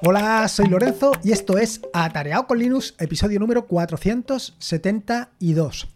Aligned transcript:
Hola, 0.00 0.46
soy 0.46 0.68
Lorenzo 0.68 1.10
y 1.24 1.32
esto 1.32 1.58
es 1.58 1.80
Atareado 1.92 2.46
con 2.46 2.60
Linux, 2.60 2.94
episodio 3.00 3.40
número 3.40 3.66
472. 3.66 5.88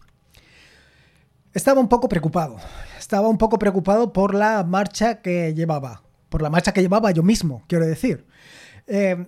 Estaba 1.53 1.79
un 1.79 1.87
poco 1.87 2.09
preocupado, 2.09 2.57
estaba 2.99 3.29
un 3.29 3.37
poco 3.37 3.57
preocupado 3.57 4.11
por 4.11 4.35
la 4.35 4.65
marcha 4.65 5.21
que 5.21 5.53
llevaba, 5.53 6.03
por 6.27 6.41
la 6.41 6.49
marcha 6.49 6.73
que 6.73 6.81
llevaba 6.81 7.11
yo 7.11 7.23
mismo, 7.23 7.63
quiero 7.67 7.85
decir. 7.85 8.27
Eh, 8.87 9.25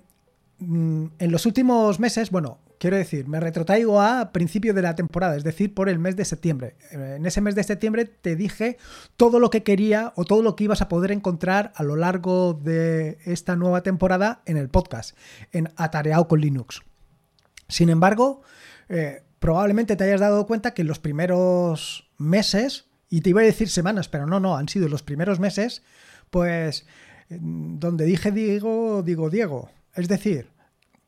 mm, 0.60 1.06
en 1.20 1.32
los 1.32 1.46
últimos 1.46 2.02
meses, 2.02 2.30
bueno, 2.30 2.60
quiero 2.86 2.98
decir, 2.98 3.28
me 3.28 3.40
retrotraigo 3.40 4.00
a 4.00 4.32
principio 4.32 4.72
de 4.72 4.84
la 4.84 4.94
temporada, 4.94 5.36
es 5.36 5.44
decir, 5.44 5.74
por 5.74 5.90
el 5.90 5.98
mes 5.98 6.16
de 6.16 6.24
septiembre. 6.24 6.76
Eh, 6.92 7.16
en 7.18 7.26
ese 7.26 7.42
mes 7.42 7.56
de 7.56 7.64
septiembre 7.64 8.06
te 8.06 8.36
dije 8.36 8.78
todo 9.18 9.40
lo 9.40 9.50
que 9.50 9.64
quería 9.64 10.14
o 10.16 10.24
todo 10.24 10.44
lo 10.44 10.56
que 10.56 10.66
ibas 10.66 10.84
a 10.84 10.88
poder 10.88 11.12
encontrar 11.12 11.74
a 11.74 11.82
lo 11.82 11.96
largo 11.96 12.54
de 12.54 13.18
esta 13.26 13.56
nueva 13.56 13.82
temporada 13.82 14.44
en 14.46 14.58
el 14.58 14.70
podcast, 14.70 15.18
en 15.52 15.72
Atareado 15.78 16.28
con 16.28 16.42
Linux. 16.42 16.84
Sin 17.68 17.90
embargo, 17.90 18.44
eh, 18.88 19.24
probablemente 19.40 19.96
te 19.96 20.04
hayas 20.04 20.22
dado 20.22 20.46
cuenta 20.46 20.76
que 20.76 20.84
en 20.84 20.88
los 20.88 21.00
primeros 21.00 22.12
meses, 22.20 22.86
y 23.10 23.22
te 23.22 23.32
iba 23.32 23.42
a 23.42 23.46
decir 23.46 23.68
semanas, 23.68 24.10
pero 24.10 24.28
no, 24.28 24.40
no, 24.40 24.58
han 24.58 24.70
sido 24.70 24.90
los 24.90 25.02
primeros 25.02 25.40
meses, 25.40 25.82
pues 26.30 26.86
donde 27.30 28.06
dije 28.06 28.32
Diego, 28.32 29.02
digo 29.02 29.32
Diego. 29.32 29.72
Es 29.96 30.08
decir, 30.08 30.54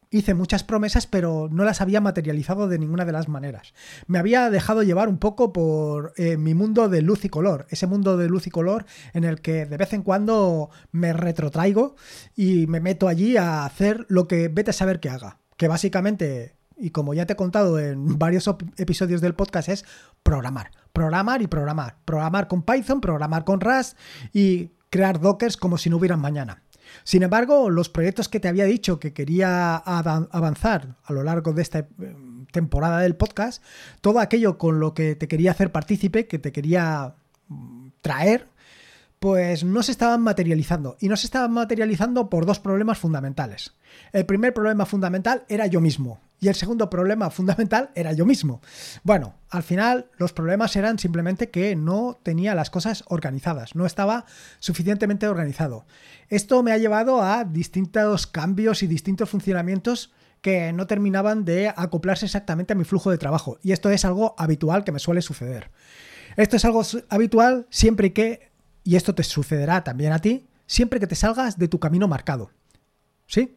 hice 0.09 0.33
muchas 0.33 0.63
promesas, 0.63 1.07
pero 1.07 1.49
no 1.51 1.63
las 1.63 1.81
había 1.81 2.01
materializado 2.01 2.67
de 2.67 2.79
ninguna 2.79 3.05
de 3.05 3.11
las 3.11 3.27
maneras. 3.27 3.73
Me 4.07 4.19
había 4.19 4.49
dejado 4.49 4.83
llevar 4.83 5.09
un 5.09 5.17
poco 5.17 5.53
por 5.53 6.13
eh, 6.17 6.37
mi 6.37 6.53
mundo 6.53 6.89
de 6.89 7.01
luz 7.01 7.25
y 7.25 7.29
color, 7.29 7.67
ese 7.69 7.87
mundo 7.87 8.17
de 8.17 8.29
luz 8.29 8.47
y 8.47 8.49
color 8.49 8.85
en 9.13 9.23
el 9.23 9.41
que 9.41 9.65
de 9.65 9.77
vez 9.77 9.93
en 9.93 10.03
cuando 10.03 10.69
me 10.91 11.13
retrotraigo 11.13 11.95
y 12.35 12.67
me 12.67 12.79
meto 12.79 13.07
allí 13.07 13.37
a 13.37 13.65
hacer 13.65 14.05
lo 14.09 14.27
que 14.27 14.47
vete 14.47 14.71
a 14.71 14.73
saber 14.73 14.99
que 14.99 15.09
haga. 15.09 15.39
Que 15.57 15.67
básicamente, 15.67 16.55
y 16.77 16.91
como 16.91 17.13
ya 17.13 17.25
te 17.25 17.33
he 17.33 17.37
contado 17.37 17.79
en 17.79 18.17
varios 18.19 18.49
episodios 18.77 19.21
del 19.21 19.35
podcast, 19.35 19.69
es 19.69 19.85
programar. 20.23 20.71
Programar 20.93 21.41
y 21.41 21.47
programar. 21.47 21.97
Programar 22.05 22.47
con 22.47 22.63
Python, 22.63 23.01
programar 23.01 23.43
con 23.43 23.59
Rust 23.59 23.97
y 24.33 24.71
crear 24.89 25.19
dockers 25.19 25.57
como 25.57 25.77
si 25.77 25.89
no 25.89 25.97
hubieran 25.97 26.19
mañana. 26.19 26.63
Sin 27.03 27.23
embargo, 27.23 27.69
los 27.69 27.89
proyectos 27.89 28.29
que 28.29 28.39
te 28.39 28.47
había 28.47 28.65
dicho 28.65 28.99
que 28.99 29.13
quería 29.13 29.75
avanzar 29.75 30.95
a 31.03 31.13
lo 31.13 31.23
largo 31.23 31.53
de 31.53 31.61
esta 31.61 31.79
eh, 31.79 31.87
temporada 32.51 32.99
del 32.99 33.15
podcast, 33.15 33.63
todo 34.01 34.19
aquello 34.19 34.57
con 34.57 34.79
lo 34.79 34.93
que 34.93 35.15
te 35.15 35.27
quería 35.27 35.51
hacer 35.51 35.71
partícipe, 35.71 36.27
que 36.27 36.39
te 36.39 36.51
quería 36.51 37.15
mm, 37.47 37.89
traer, 38.01 38.47
pues 39.19 39.63
no 39.63 39.83
se 39.83 39.91
estaban 39.91 40.21
materializando. 40.21 40.97
Y 40.99 41.09
no 41.09 41.17
se 41.17 41.27
estaban 41.27 41.51
materializando 41.51 42.29
por 42.29 42.45
dos 42.45 42.59
problemas 42.59 42.97
fundamentales. 42.97 43.73
El 44.13 44.25
primer 44.25 44.53
problema 44.53 44.85
fundamental 44.85 45.45
era 45.49 45.67
yo 45.67 45.81
mismo. 45.81 46.19
Y 46.39 46.49
el 46.49 46.55
segundo 46.55 46.89
problema 46.89 47.29
fundamental 47.31 47.89
era 47.95 48.13
yo 48.13 48.25
mismo. 48.25 48.61
Bueno, 49.03 49.35
al 49.49 49.63
final 49.63 50.09
los 50.17 50.33
problemas 50.33 50.75
eran 50.75 50.99
simplemente 50.99 51.49
que 51.49 51.75
no 51.75 52.19
tenía 52.21 52.55
las 52.55 52.69
cosas 52.69 53.03
organizadas, 53.07 53.75
no 53.75 53.85
estaba 53.85 54.25
suficientemente 54.59 55.27
organizado. 55.27 55.85
Esto 56.29 56.61
me 56.63 56.71
ha 56.71 56.77
llevado 56.77 57.21
a 57.21 57.43
distintos 57.43 58.27
cambios 58.27 58.83
y 58.83 58.87
distintos 58.87 59.29
funcionamientos 59.29 60.11
que 60.41 60.71
no 60.73 60.85
terminaban 60.85 61.45
de 61.45 61.73
acoplarse 61.75 62.25
exactamente 62.25 62.73
a 62.73 62.75
mi 62.75 62.83
flujo 62.83 63.09
de 63.09 63.17
trabajo. 63.17 63.57
Y 63.63 63.71
esto 63.71 63.89
es 63.89 64.05
algo 64.05 64.35
habitual 64.37 64.83
que 64.83 64.91
me 64.91 64.99
suele 64.99 65.21
suceder. 65.21 65.71
Esto 66.35 66.55
es 66.55 66.65
algo 66.65 66.83
habitual 67.09 67.65
siempre 67.71 68.13
que, 68.13 68.51
y 68.87 68.95
esto 68.95 69.13
te 69.13 69.23
sucederá 69.23 69.83
también 69.83 70.13
a 70.13 70.19
ti, 70.19 70.47
siempre 70.65 71.01
que 71.01 71.07
te 71.07 71.15
salgas 71.15 71.57
de 71.57 71.67
tu 71.67 71.77
camino 71.77 72.07
marcado. 72.07 72.51
¿Sí? 73.25 73.53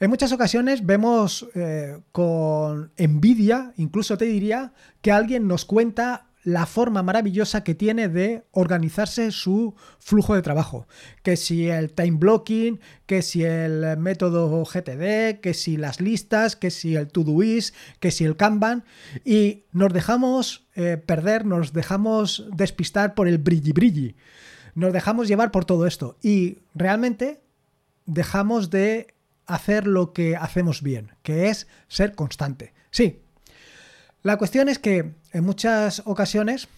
En 0.00 0.10
muchas 0.10 0.32
ocasiones 0.32 0.84
vemos 0.84 1.46
eh, 1.54 2.00
con 2.10 2.90
envidia, 2.96 3.72
incluso 3.76 4.18
te 4.18 4.24
diría, 4.24 4.72
que 5.02 5.12
alguien 5.12 5.46
nos 5.46 5.64
cuenta 5.66 6.26
la 6.42 6.66
forma 6.66 7.04
maravillosa 7.04 7.62
que 7.62 7.76
tiene 7.76 8.08
de 8.08 8.44
organizarse 8.50 9.30
su 9.30 9.76
flujo 10.00 10.34
de 10.34 10.42
trabajo. 10.42 10.88
Que 11.22 11.36
si 11.36 11.68
el 11.68 11.92
time 11.92 12.18
blocking, 12.18 12.80
que 13.06 13.22
si 13.22 13.44
el 13.44 13.96
método 13.98 14.64
GTD, 14.64 15.40
que 15.40 15.54
si 15.54 15.76
las 15.76 16.00
listas, 16.00 16.56
que 16.56 16.72
si 16.72 16.96
el 16.96 17.06
Todoist, 17.06 17.72
que 18.00 18.10
si 18.10 18.24
el 18.24 18.36
Kanban. 18.36 18.84
Y 19.24 19.64
nos 19.70 19.92
dejamos 19.92 20.66
eh, 20.74 20.96
perder, 20.96 21.46
nos 21.46 21.72
dejamos 21.72 22.48
despistar 22.52 23.14
por 23.14 23.28
el 23.28 23.38
brilli 23.38 23.72
brilli. 23.72 24.16
Nos 24.76 24.92
dejamos 24.92 25.26
llevar 25.26 25.50
por 25.50 25.64
todo 25.64 25.86
esto. 25.86 26.16
Y 26.22 26.58
realmente 26.74 27.40
dejamos 28.04 28.70
de 28.70 29.14
hacer 29.46 29.86
lo 29.86 30.12
que 30.12 30.36
hacemos 30.36 30.82
bien, 30.82 31.16
que 31.22 31.48
es 31.48 31.66
ser 31.88 32.14
constante. 32.14 32.74
Sí, 32.90 33.22
la 34.22 34.36
cuestión 34.36 34.68
es 34.68 34.78
que 34.78 35.14
en 35.32 35.44
muchas 35.44 36.02
ocasiones 36.04 36.68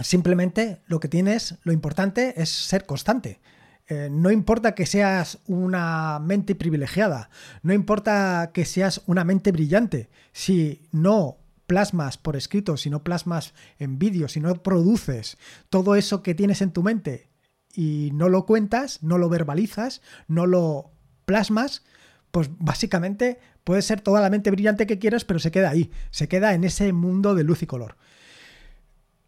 simplemente 0.00 0.80
lo 0.86 1.00
que 1.00 1.08
tienes, 1.08 1.56
lo 1.62 1.72
importante 1.72 2.40
es 2.42 2.48
ser 2.48 2.86
constante. 2.86 3.40
Eh, 3.88 4.08
no 4.10 4.30
importa 4.30 4.74
que 4.74 4.86
seas 4.86 5.38
una 5.46 6.18
mente 6.18 6.54
privilegiada, 6.54 7.30
no 7.62 7.72
importa 7.72 8.50
que 8.52 8.64
seas 8.64 9.02
una 9.06 9.22
mente 9.22 9.52
brillante, 9.52 10.08
si 10.32 10.88
no 10.92 11.36
plasmas 11.72 12.18
por 12.18 12.36
escrito, 12.36 12.76
si 12.76 12.90
no 12.90 13.02
plasmas 13.02 13.54
en 13.78 13.98
vídeo, 13.98 14.28
si 14.28 14.40
no 14.40 14.62
produces 14.62 15.38
todo 15.70 15.94
eso 15.94 16.22
que 16.22 16.34
tienes 16.34 16.60
en 16.60 16.70
tu 16.70 16.82
mente 16.82 17.30
y 17.74 18.10
no 18.12 18.28
lo 18.28 18.44
cuentas, 18.44 19.02
no 19.02 19.16
lo 19.16 19.30
verbalizas, 19.30 20.02
no 20.28 20.44
lo 20.44 20.90
plasmas, 21.24 21.82
pues 22.30 22.50
básicamente 22.58 23.38
puede 23.64 23.80
ser 23.80 24.02
toda 24.02 24.20
la 24.20 24.28
mente 24.28 24.50
brillante 24.50 24.86
que 24.86 24.98
quieras, 24.98 25.24
pero 25.24 25.40
se 25.40 25.50
queda 25.50 25.70
ahí, 25.70 25.90
se 26.10 26.28
queda 26.28 26.52
en 26.52 26.64
ese 26.64 26.92
mundo 26.92 27.34
de 27.34 27.44
luz 27.44 27.62
y 27.62 27.66
color. 27.66 27.96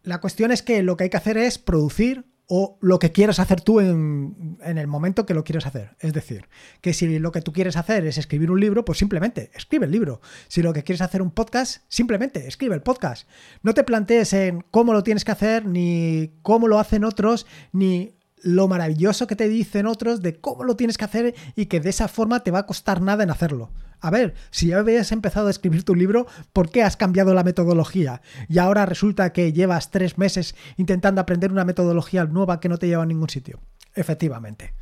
La 0.03 0.21
cuestión 0.21 0.51
es 0.51 0.61
que 0.61 0.83
lo 0.83 0.97
que 0.97 1.05
hay 1.05 1.09
que 1.09 1.17
hacer 1.17 1.39
es 1.39 1.57
producir 1.57 2.27
o 2.47 2.77
lo 2.81 2.99
que 2.99 3.11
quieras 3.11 3.39
hacer 3.39 3.61
tú 3.61 3.79
en, 3.79 4.57
el 4.63 4.87
momento 4.87 5.25
que 5.25 5.33
lo 5.33 5.43
quieres 5.43 5.65
hacer. 5.65 5.95
Es 5.99 6.13
decir, 6.13 6.47
que 6.81 6.93
si 6.93 7.19
lo 7.19 7.31
que 7.31 7.41
tú 7.41 7.51
quieres 7.51 7.75
hacer 7.75 8.05
es 8.05 8.17
escribir 8.17 8.51
un 8.51 8.59
libro, 8.59 8.85
pues 8.85 8.97
simplemente 8.97 9.51
escribe 9.53 9.85
el 9.85 9.91
libro. 9.91 10.21
Si 10.47 10.61
lo 10.61 10.73
que 10.73 10.83
quieres 10.83 11.01
hacer 11.01 11.21
un 11.21 11.31
podcast, 11.31 11.83
simplemente 11.87 12.47
escribe 12.47 12.75
el 12.75 12.81
podcast. 12.81 13.27
No 13.63 13.73
te 13.73 13.83
plantees 13.83 14.33
en 14.33 14.63
cómo 14.71 14.93
lo 14.93 15.03
tienes 15.03 15.25
que 15.25 15.31
hacer, 15.31 15.65
ni 15.65 16.33
cómo 16.41 16.67
lo 16.67 16.79
hacen 16.79 17.03
otros, 17.03 17.47
ni 17.71 18.14
lo 18.45 18.67
maravilloso 18.67 19.25
que 19.25 19.35
te 19.35 19.49
dicen 19.49 19.87
otros 19.87 20.21
de 20.21 20.39
cómo 20.39 20.63
lo 20.63 20.75
tienes 20.75 20.99
que 20.99 21.05
hacer 21.05 21.33
y 21.55 21.65
que 21.65 21.79
de 21.79 21.89
esa 21.89 22.07
forma 22.07 22.41
te 22.41 22.51
va 22.51 22.59
a 22.59 22.65
costar 22.67 23.01
nada 23.01 23.23
en 23.23 23.31
hacerlo. 23.31 23.71
A 23.99 24.11
ver, 24.11 24.35
si 24.51 24.67
ya 24.67 24.77
habías 24.77 25.11
empezado 25.11 25.47
a 25.47 25.49
escribir 25.49 25.83
tu 25.83 25.95
libro, 25.95 26.27
¿por 26.53 26.69
qué 26.69 26.83
has 26.83 26.95
cambiado 26.95 27.33
la 27.33 27.43
metodología? 27.43 28.21
Y 28.47 28.59
ahora 28.59 28.85
resulta 28.85 29.33
que 29.33 29.51
llevas 29.51 29.89
tres 29.89 30.19
meses 30.19 30.53
intentando 30.77 31.21
aprender 31.21 31.51
una 31.51 31.65
metodología 31.65 32.25
nueva 32.25 32.59
que 32.59 32.69
no 32.69 32.77
te 32.77 32.85
lleva 32.85 33.01
a 33.01 33.07
ningún 33.07 33.29
sitio. 33.29 33.61
Efectivamente. 33.95 34.75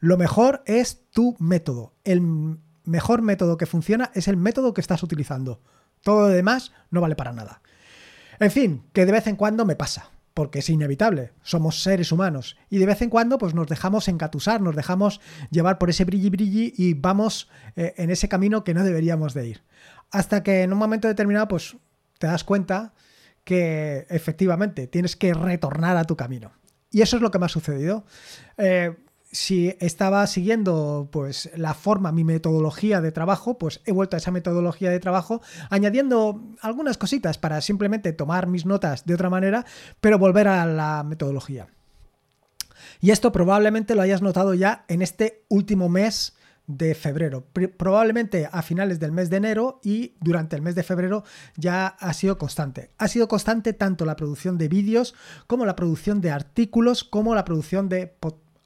Lo 0.00 0.16
mejor 0.16 0.62
es 0.64 1.10
tu 1.10 1.36
método. 1.38 1.92
El 2.02 2.22
mejor 2.84 3.20
método 3.20 3.58
que 3.58 3.66
funciona 3.66 4.10
es 4.14 4.26
el 4.26 4.38
método 4.38 4.72
que 4.72 4.80
estás 4.80 5.02
utilizando. 5.02 5.60
Todo 6.00 6.22
lo 6.22 6.28
demás 6.28 6.72
no 6.90 7.02
vale 7.02 7.14
para 7.14 7.34
nada. 7.34 7.60
En 8.40 8.50
fin, 8.50 8.84
que 8.94 9.04
de 9.04 9.12
vez 9.12 9.26
en 9.26 9.36
cuando 9.36 9.66
me 9.66 9.76
pasa 9.76 10.15
porque 10.36 10.58
es 10.58 10.68
inevitable, 10.68 11.32
somos 11.40 11.82
seres 11.82 12.12
humanos 12.12 12.58
y 12.68 12.76
de 12.76 12.84
vez 12.84 13.00
en 13.00 13.08
cuando 13.08 13.38
pues 13.38 13.54
nos 13.54 13.68
dejamos 13.68 14.06
encatusar, 14.06 14.60
nos 14.60 14.76
dejamos 14.76 15.22
llevar 15.50 15.78
por 15.78 15.88
ese 15.88 16.04
brilli 16.04 16.28
brilli 16.28 16.74
y 16.76 16.92
vamos 16.92 17.48
eh, 17.74 17.94
en 17.96 18.10
ese 18.10 18.28
camino 18.28 18.62
que 18.62 18.74
no 18.74 18.84
deberíamos 18.84 19.32
de 19.32 19.48
ir. 19.48 19.64
Hasta 20.10 20.42
que 20.42 20.60
en 20.60 20.74
un 20.74 20.78
momento 20.78 21.08
determinado 21.08 21.48
pues 21.48 21.78
te 22.18 22.26
das 22.26 22.44
cuenta 22.44 22.92
que 23.44 24.06
efectivamente 24.10 24.86
tienes 24.86 25.16
que 25.16 25.32
retornar 25.32 25.96
a 25.96 26.04
tu 26.04 26.18
camino. 26.18 26.52
Y 26.90 27.00
eso 27.00 27.16
es 27.16 27.22
lo 27.22 27.30
que 27.30 27.38
me 27.38 27.46
ha 27.46 27.48
sucedido. 27.48 28.04
Eh, 28.58 28.94
si 29.30 29.76
estaba 29.80 30.26
siguiendo 30.26 31.08
pues 31.10 31.50
la 31.56 31.74
forma, 31.74 32.12
mi 32.12 32.24
metodología 32.24 33.00
de 33.00 33.12
trabajo, 33.12 33.58
pues 33.58 33.80
he 33.84 33.92
vuelto 33.92 34.16
a 34.16 34.18
esa 34.18 34.30
metodología 34.30 34.90
de 34.90 35.00
trabajo 35.00 35.42
añadiendo 35.70 36.42
algunas 36.60 36.96
cositas 36.98 37.38
para 37.38 37.60
simplemente 37.60 38.12
tomar 38.12 38.46
mis 38.46 38.66
notas 38.66 39.04
de 39.04 39.14
otra 39.14 39.30
manera, 39.30 39.66
pero 40.00 40.18
volver 40.18 40.48
a 40.48 40.64
la 40.66 41.02
metodología. 41.02 41.68
Y 43.00 43.10
esto 43.10 43.32
probablemente 43.32 43.94
lo 43.94 44.02
hayas 44.02 44.22
notado 44.22 44.54
ya 44.54 44.84
en 44.88 45.02
este 45.02 45.44
último 45.48 45.88
mes 45.88 46.34
de 46.66 46.94
febrero. 46.94 47.44
Probablemente 47.76 48.48
a 48.50 48.62
finales 48.62 48.98
del 48.98 49.12
mes 49.12 49.30
de 49.30 49.36
enero 49.36 49.80
y 49.82 50.14
durante 50.20 50.56
el 50.56 50.62
mes 50.62 50.74
de 50.74 50.82
febrero 50.82 51.24
ya 51.56 51.86
ha 51.86 52.12
sido 52.12 52.38
constante. 52.38 52.90
Ha 52.98 53.08
sido 53.08 53.28
constante 53.28 53.72
tanto 53.72 54.04
la 54.04 54.16
producción 54.16 54.58
de 54.58 54.68
vídeos 54.68 55.14
como 55.46 55.64
la 55.64 55.76
producción 55.76 56.20
de 56.20 56.30
artículos 56.30 57.04
como 57.04 57.34
la 57.34 57.44
producción 57.44 57.88
de 57.88 58.06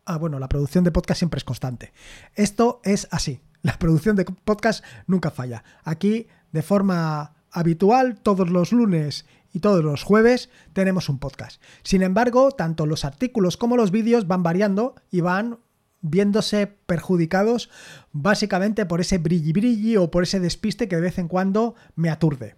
Ah, 0.05 0.19
bueno, 0.19 0.39
la 0.39 0.49
producción 0.49 0.85
de 0.85 0.93
podcast 0.93 1.19
siempre 1.19 1.39
es 1.39 1.45
constante. 1.45 1.93
Esto 2.35 2.81
es 2.85 3.09
así. 3.11 3.41
La 3.63 3.79
producción 3.79 4.17
de 4.17 4.25
podcast 4.25 4.85
nunca 5.07 5.31
falla. 5.31 5.63
Aquí, 5.85 6.29
de 6.53 6.63
forma 6.63 7.35
habitual, 7.51 8.19
todos 8.21 8.49
los 8.49 8.73
lunes 8.73 9.27
y 9.53 9.61
todos 9.61 9.85
los 9.85 10.03
jueves 10.03 10.49
tenemos 10.73 11.09
un 11.09 11.19
podcast. 11.19 11.61
Sin 11.83 12.03
embargo, 12.03 12.53
tanto 12.53 12.87
los 12.87 13.05
artículos 13.05 13.57
como 13.57 13.77
los 13.77 13.91
vídeos 13.91 14.27
van 14.27 14.43
variando 14.43 14.95
y 15.11 15.21
van 15.21 15.59
viéndose 16.01 16.67
perjudicados 16.67 17.69
básicamente 18.13 18.87
por 18.87 19.01
ese 19.01 19.19
brilli 19.19 19.53
brilli 19.53 19.97
o 19.97 20.11
por 20.11 20.23
ese 20.23 20.41
despiste 20.41 20.89
que 20.89 20.97
de 20.97 21.03
vez 21.03 21.19
en 21.19 21.29
cuando 21.29 21.75
me 21.95 22.09
aturde. 22.09 22.55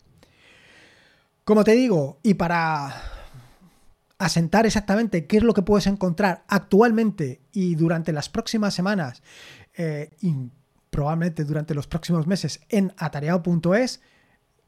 Como 1.44 1.64
te 1.64 1.72
digo, 1.72 2.20
y 2.22 2.34
para 2.34 3.11
asentar 4.22 4.66
exactamente 4.66 5.26
qué 5.26 5.38
es 5.38 5.42
lo 5.42 5.52
que 5.52 5.62
puedes 5.62 5.88
encontrar 5.88 6.44
actualmente 6.46 7.42
y 7.52 7.74
durante 7.74 8.12
las 8.12 8.28
próximas 8.28 8.72
semanas 8.72 9.22
eh, 9.76 10.10
y 10.20 10.32
probablemente 10.90 11.44
durante 11.44 11.74
los 11.74 11.88
próximos 11.88 12.26
meses 12.28 12.60
en 12.68 12.92
atareado.es, 12.98 14.00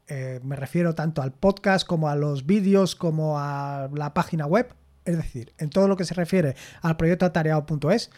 eh, 0.07 0.41
me 0.43 0.57
refiero 0.57 0.93
tanto 0.93 1.21
al 1.21 1.31
podcast 1.31 1.87
como 1.87 2.09
a 2.09 2.15
los 2.15 2.45
vídeos 2.45 2.95
como 2.95 3.39
a 3.39 3.89
la 3.93 4.13
página 4.13 4.45
web, 4.45 4.75
es 5.05 5.15
decir, 5.15 5.53
en 5.57 5.69
todo 5.69 5.87
lo 5.87 5.95
que 5.95 6.03
se 6.03 6.15
refiere 6.15 6.55
al 6.81 6.97
proyecto 6.97 7.25
atareado.es, 7.25 8.11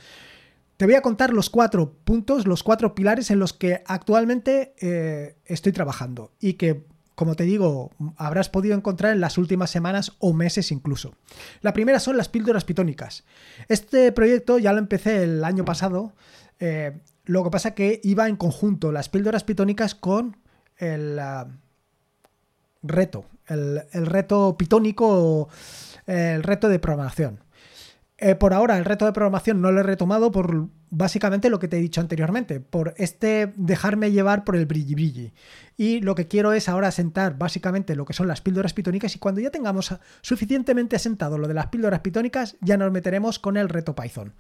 te 0.78 0.86
voy 0.86 0.96
a 0.96 1.02
contar 1.02 1.34
los 1.34 1.52
cuatro 1.52 1.94
puntos, 2.04 2.48
los 2.48 2.64
cuatro 2.64 2.96
pilares 2.96 3.30
en 3.30 3.38
los 3.38 3.54
que 3.54 3.84
actualmente 3.86 4.74
eh, 4.80 5.38
estoy 5.46 5.72
trabajando 5.72 6.32
y 6.40 6.54
que, 6.54 6.88
como 7.18 7.34
te 7.34 7.46
digo, 7.46 7.90
habrás 8.16 8.48
podido 8.48 8.76
encontrar 8.76 9.12
en 9.12 9.22
las 9.22 9.40
últimas 9.40 9.72
semanas 9.72 10.12
o 10.20 10.34
meses 10.34 10.72
incluso. 10.72 11.16
La 11.62 11.74
primera 11.74 12.00
son 12.00 12.16
las 12.16 12.30
píldoras 12.30 12.64
pitónicas. 12.64 13.24
Este 13.70 14.12
proyecto 14.12 14.60
ya 14.60 14.72
lo 14.72 14.78
empecé 14.78 15.24
el 15.24 15.44
año 15.44 15.66
pasado. 15.66 16.14
Eh, 16.60 16.96
lo 17.26 17.44
que 17.44 17.50
pasa 17.50 17.74
que 17.74 18.02
iba 18.04 18.28
en 18.28 18.36
conjunto 18.36 18.92
las 18.92 19.10
píldoras 19.10 19.44
pitónicas 19.44 19.96
con 19.96 20.38
el 20.78 21.18
ah, 21.18 21.48
reto, 22.84 23.26
el, 23.48 23.82
el 23.94 24.06
reto 24.06 24.56
pitónico, 24.56 25.50
el 26.06 26.44
reto 26.44 26.70
de 26.70 26.78
programación. 26.78 27.40
Eh, 28.20 28.34
por 28.34 28.54
ahora 28.54 28.78
el 28.78 28.86
reto 28.86 29.06
de 29.06 29.14
programación 29.14 29.62
no 29.62 29.72
lo 29.72 29.82
he 29.82 29.84
retomado 29.84 30.32
por 30.32 30.70
básicamente 30.90 31.52
lo 31.52 31.60
que 31.60 31.68
te 31.68 31.78
he 31.78 31.82
dicho 31.82 32.02
anteriormente, 32.02 32.60
por 32.60 32.96
este 32.98 33.54
dejarme 33.58 34.12
llevar 34.12 34.44
por 34.44 34.56
el 34.56 34.66
brilli 34.66 34.96
brilli. 34.96 35.34
Y 35.76 36.02
lo 36.02 36.16
que 36.16 36.28
quiero 36.28 36.54
es 36.54 36.68
ahora 36.68 36.90
sentar 36.90 37.38
básicamente 37.38 37.96
lo 37.96 38.06
que 38.06 38.14
son 38.14 38.28
las 38.28 38.42
píldoras 38.42 38.74
pitónicas 38.74 39.16
y 39.16 39.20
cuando 39.20 39.42
ya 39.42 39.52
tengamos 39.52 39.94
suficientemente 40.22 40.96
asentado 40.96 41.38
lo 41.38 41.48
de 41.48 41.54
las 41.54 41.68
píldoras 41.68 42.00
pitónicas 42.00 42.56
ya 42.62 42.78
nos 42.78 42.92
meteremos 42.92 43.38
con 43.38 43.56
el 43.56 43.70
reto 43.70 43.94
Python. 43.94 44.34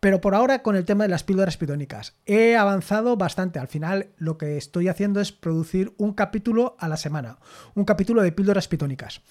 Pero 0.00 0.20
por 0.20 0.34
ahora 0.34 0.62
con 0.64 0.74
el 0.74 0.84
tema 0.84 1.04
de 1.04 1.10
las 1.10 1.22
píldoras 1.22 1.56
pitónicas 1.56 2.16
he 2.26 2.56
avanzado 2.56 3.16
bastante. 3.16 3.60
Al 3.60 3.68
final 3.68 4.08
lo 4.16 4.36
que 4.36 4.56
estoy 4.56 4.88
haciendo 4.88 5.20
es 5.20 5.30
producir 5.30 5.94
un 5.96 6.14
capítulo 6.14 6.74
a 6.80 6.88
la 6.88 6.96
semana, 6.96 7.38
un 7.74 7.84
capítulo 7.84 8.22
de 8.22 8.32
píldoras 8.32 8.66
pitónicas. 8.66 9.22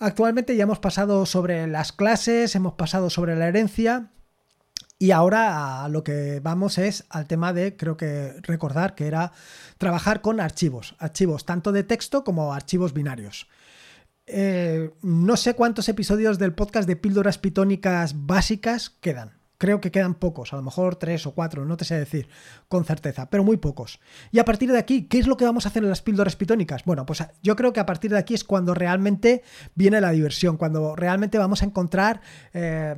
Actualmente 0.00 0.54
ya 0.54 0.62
hemos 0.62 0.78
pasado 0.78 1.26
sobre 1.26 1.66
las 1.66 1.92
clases, 1.92 2.54
hemos 2.54 2.74
pasado 2.74 3.10
sobre 3.10 3.34
la 3.34 3.48
herencia 3.48 4.10
y 4.98 5.10
ahora 5.10 5.84
a 5.84 5.88
lo 5.88 6.04
que 6.04 6.40
vamos 6.40 6.78
es 6.78 7.04
al 7.08 7.26
tema 7.26 7.52
de, 7.52 7.76
creo 7.76 7.96
que 7.96 8.34
recordar 8.42 8.94
que 8.94 9.06
era 9.06 9.32
trabajar 9.76 10.20
con 10.20 10.40
archivos, 10.40 10.94
archivos 10.98 11.44
tanto 11.44 11.72
de 11.72 11.84
texto 11.84 12.24
como 12.24 12.52
archivos 12.52 12.92
binarios. 12.92 13.48
Eh, 14.26 14.90
no 15.02 15.36
sé 15.36 15.54
cuántos 15.54 15.88
episodios 15.88 16.38
del 16.38 16.52
podcast 16.52 16.86
de 16.86 16.96
píldoras 16.96 17.38
pitónicas 17.38 18.26
básicas 18.26 18.90
quedan. 18.90 19.37
Creo 19.58 19.80
que 19.80 19.90
quedan 19.90 20.14
pocos, 20.14 20.52
a 20.52 20.56
lo 20.56 20.62
mejor 20.62 20.96
tres 20.96 21.26
o 21.26 21.34
cuatro, 21.34 21.64
no 21.64 21.76
te 21.76 21.84
sé 21.84 21.98
decir 21.98 22.28
con 22.68 22.84
certeza, 22.84 23.28
pero 23.28 23.42
muy 23.42 23.56
pocos. 23.56 24.00
Y 24.30 24.38
a 24.38 24.44
partir 24.44 24.70
de 24.70 24.78
aquí, 24.78 25.04
¿qué 25.04 25.18
es 25.18 25.26
lo 25.26 25.36
que 25.36 25.44
vamos 25.44 25.66
a 25.66 25.70
hacer 25.70 25.82
en 25.82 25.88
las 25.88 26.00
píldoras 26.00 26.36
pitónicas? 26.36 26.84
Bueno, 26.84 27.04
pues 27.04 27.24
yo 27.42 27.56
creo 27.56 27.72
que 27.72 27.80
a 27.80 27.86
partir 27.86 28.12
de 28.12 28.18
aquí 28.18 28.34
es 28.34 28.44
cuando 28.44 28.72
realmente 28.72 29.42
viene 29.74 30.00
la 30.00 30.12
diversión, 30.12 30.56
cuando 30.56 30.96
realmente 30.96 31.38
vamos 31.38 31.62
a 31.62 31.66
encontrar... 31.66 32.20
Eh, 32.54 32.96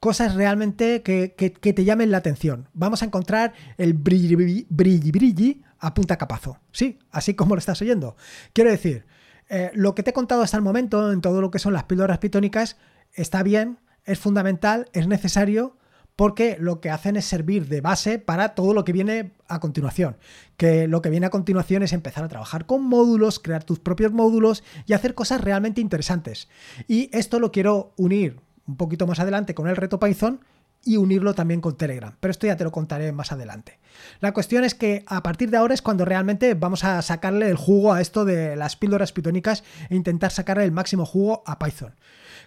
cosas 0.00 0.34
realmente 0.34 1.02
que, 1.02 1.34
te 1.34 1.84
llamen 1.84 2.10
la 2.10 2.18
atención. 2.18 2.68
Vamos 2.74 3.02
a 3.02 3.06
encontrar 3.06 3.54
el 3.76 3.94
brilli 3.94 4.66
brilli, 4.68 5.10
brilli 5.10 5.64
a 5.78 5.94
punta 5.94 6.16
capazo. 6.16 6.58
Sí, 6.70 6.98
así 7.10 7.34
como 7.34 7.54
lo 7.54 7.58
estás 7.58 7.82
oyendo. 7.82 8.16
Quiero 8.52 8.70
decir, 8.70 9.06
eh, 9.48 9.70
lo 9.74 9.94
que 9.94 10.02
te 10.02 10.10
he 10.10 10.12
contado 10.12 10.42
hasta 10.42 10.56
el 10.56 10.62
momento 10.62 11.12
en 11.12 11.20
todo 11.20 11.40
lo 11.40 11.50
que 11.50 11.58
son 11.58 11.72
las 11.72 11.84
píldoras 11.84 12.18
pitónicas 12.18 12.76
está 13.12 13.42
bien, 13.42 13.78
es 14.06 14.18
fundamental, 14.18 14.88
es 14.92 15.06
necesario, 15.06 15.76
porque 16.16 16.56
lo 16.58 16.80
que 16.80 16.90
hacen 16.90 17.16
es 17.16 17.26
servir 17.26 17.68
de 17.68 17.82
base 17.82 18.18
para 18.18 18.54
todo 18.54 18.72
lo 18.72 18.84
que 18.84 18.92
viene 18.92 19.32
a 19.48 19.60
continuación. 19.60 20.16
Que 20.56 20.88
lo 20.88 21.02
que 21.02 21.10
viene 21.10 21.26
a 21.26 21.30
continuación 21.30 21.82
es 21.82 21.92
empezar 21.92 22.24
a 22.24 22.28
trabajar 22.28 22.64
con 22.64 22.82
módulos, 22.82 23.38
crear 23.38 23.64
tus 23.64 23.78
propios 23.78 24.12
módulos 24.12 24.64
y 24.86 24.94
hacer 24.94 25.14
cosas 25.14 25.42
realmente 25.42 25.82
interesantes. 25.82 26.48
Y 26.88 27.10
esto 27.12 27.38
lo 27.38 27.52
quiero 27.52 27.92
unir 27.96 28.40
un 28.66 28.76
poquito 28.76 29.06
más 29.06 29.20
adelante 29.20 29.54
con 29.54 29.68
el 29.68 29.76
reto 29.76 30.00
Python 30.00 30.40
y 30.84 30.96
unirlo 30.96 31.34
también 31.34 31.60
con 31.60 31.76
Telegram. 31.76 32.14
Pero 32.18 32.30
esto 32.30 32.46
ya 32.46 32.56
te 32.56 32.64
lo 32.64 32.72
contaré 32.72 33.12
más 33.12 33.32
adelante. 33.32 33.78
La 34.20 34.32
cuestión 34.32 34.64
es 34.64 34.74
que 34.74 35.04
a 35.06 35.22
partir 35.22 35.50
de 35.50 35.58
ahora 35.58 35.74
es 35.74 35.82
cuando 35.82 36.04
realmente 36.04 36.54
vamos 36.54 36.84
a 36.84 37.02
sacarle 37.02 37.50
el 37.50 37.56
jugo 37.56 37.92
a 37.92 38.00
esto 38.00 38.24
de 38.24 38.56
las 38.56 38.76
píldoras 38.76 39.12
pitónicas 39.12 39.64
e 39.90 39.96
intentar 39.96 40.30
sacarle 40.30 40.64
el 40.64 40.72
máximo 40.72 41.04
jugo 41.04 41.42
a 41.44 41.58
Python. 41.58 41.94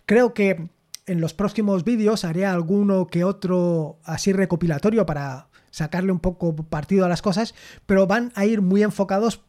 Creo 0.05 0.33
que 0.33 0.69
en 1.09 1.21
los 1.21 1.33
próximos 1.33 1.83
vídeos 1.83 2.23
haré 2.23 2.45
alguno 2.45 3.07
que 3.07 3.23
otro 3.23 3.99
así 4.03 4.31
recopilatorio 4.31 5.07
para 5.07 5.49
sacarle 5.71 6.11
un 6.11 6.19
poco 6.19 6.55
partido 6.55 7.03
a 7.03 7.09
las 7.09 7.23
cosas, 7.23 7.55
pero 7.87 8.05
van 8.05 8.31
a 8.35 8.45
ir 8.45 8.61
muy 8.61 8.83
enfocados 8.83 9.41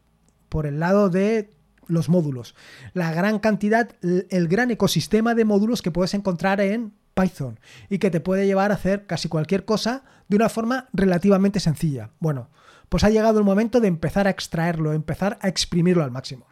por 0.48 0.66
el 0.66 0.80
lado 0.80 1.10
de 1.10 1.50
los 1.86 2.08
módulos. 2.08 2.54
La 2.94 3.12
gran 3.12 3.38
cantidad, 3.40 3.90
el 4.02 4.48
gran 4.48 4.70
ecosistema 4.70 5.34
de 5.34 5.44
módulos 5.44 5.82
que 5.82 5.90
puedes 5.90 6.14
encontrar 6.14 6.62
en 6.62 6.94
Python 7.14 7.60
y 7.90 7.98
que 7.98 8.10
te 8.10 8.20
puede 8.20 8.46
llevar 8.46 8.70
a 8.70 8.74
hacer 8.74 9.06
casi 9.06 9.28
cualquier 9.28 9.66
cosa 9.66 10.04
de 10.28 10.36
una 10.36 10.48
forma 10.48 10.88
relativamente 10.94 11.60
sencilla. 11.60 12.10
Bueno, 12.20 12.48
pues 12.88 13.04
ha 13.04 13.10
llegado 13.10 13.38
el 13.38 13.44
momento 13.44 13.80
de 13.80 13.88
empezar 13.88 14.26
a 14.26 14.30
extraerlo, 14.30 14.94
empezar 14.94 15.38
a 15.42 15.48
exprimirlo 15.48 16.04
al 16.04 16.10
máximo. 16.10 16.46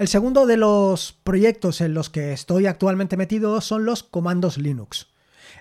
El 0.00 0.08
segundo 0.08 0.46
de 0.46 0.56
los 0.56 1.12
proyectos 1.12 1.82
en 1.82 1.92
los 1.92 2.08
que 2.08 2.32
estoy 2.32 2.64
actualmente 2.64 3.18
metido 3.18 3.60
son 3.60 3.84
los 3.84 4.02
comandos 4.02 4.56
Linux. 4.56 5.08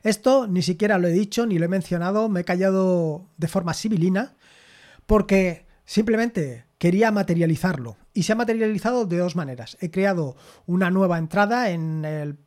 Esto 0.02 0.48
ni 0.48 0.62
siquiera 0.62 0.98
lo 0.98 1.10
he 1.10 1.12
dicho 1.12 1.46
ni 1.46 1.60
lo 1.60 1.66
he 1.66 1.68
mencionado, 1.68 2.30
me 2.30 2.40
he 2.40 2.44
callado 2.46 3.26
de 3.36 3.50
forma 3.50 3.74
civilina 3.74 4.38
porque 5.08 5.66
simplemente 5.84 6.68
quería 6.78 7.12
materializarlo 7.12 7.98
y 8.14 8.24
se 8.24 8.32
ha 8.32 8.36
materializado 8.36 9.06
de 9.06 9.18
dos 9.18 9.36
maneras. 9.36 9.76
He 9.82 9.92
creado 9.92 10.38
una 10.66 10.90
nueva 10.90 11.18
entrada 11.18 11.72
en 11.72 12.06
el 12.06 12.38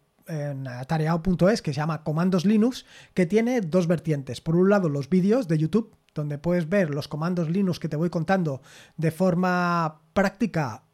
atareado.es 0.66 1.60
que 1.60 1.74
se 1.74 1.76
llama 1.76 2.04
Comandos 2.04 2.46
Linux, 2.46 2.86
que 3.12 3.26
tiene 3.26 3.60
dos 3.60 3.86
vertientes. 3.86 4.40
Por 4.40 4.56
un 4.56 4.70
lado, 4.70 4.88
los 4.88 5.10
vídeos 5.10 5.46
de 5.46 5.58
YouTube, 5.58 5.94
donde 6.14 6.38
puedes 6.38 6.70
ver 6.70 6.88
los 6.88 7.06
comandos 7.06 7.50
Linux 7.50 7.78
que 7.78 7.90
te 7.90 7.96
voy 7.96 8.08
contando 8.08 8.62
de 8.96 9.10
forma 9.10 10.00
práctica 10.14 10.84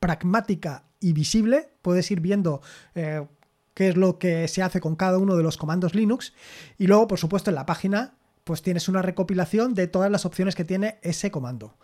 pragmática 0.00 0.84
y 0.98 1.12
visible. 1.12 1.68
Puedes 1.82 2.10
ir 2.10 2.20
viendo 2.20 2.62
eh, 2.94 3.26
qué 3.74 3.88
es 3.88 3.96
lo 3.96 4.18
que 4.18 4.48
se 4.48 4.62
hace 4.62 4.80
con 4.80 4.96
cada 4.96 5.18
uno 5.18 5.36
de 5.36 5.42
los 5.42 5.56
comandos 5.56 5.94
Linux. 5.94 6.32
Y 6.78 6.86
luego, 6.86 7.06
por 7.06 7.18
supuesto, 7.18 7.50
en 7.50 7.56
la 7.56 7.66
página 7.66 8.14
pues 8.44 8.62
tienes 8.62 8.88
una 8.88 9.02
recopilación 9.02 9.74
de 9.74 9.86
todas 9.86 10.10
las 10.10 10.24
opciones 10.24 10.56
que 10.56 10.64
tiene 10.64 10.98
ese 11.02 11.30
comando. 11.30 11.76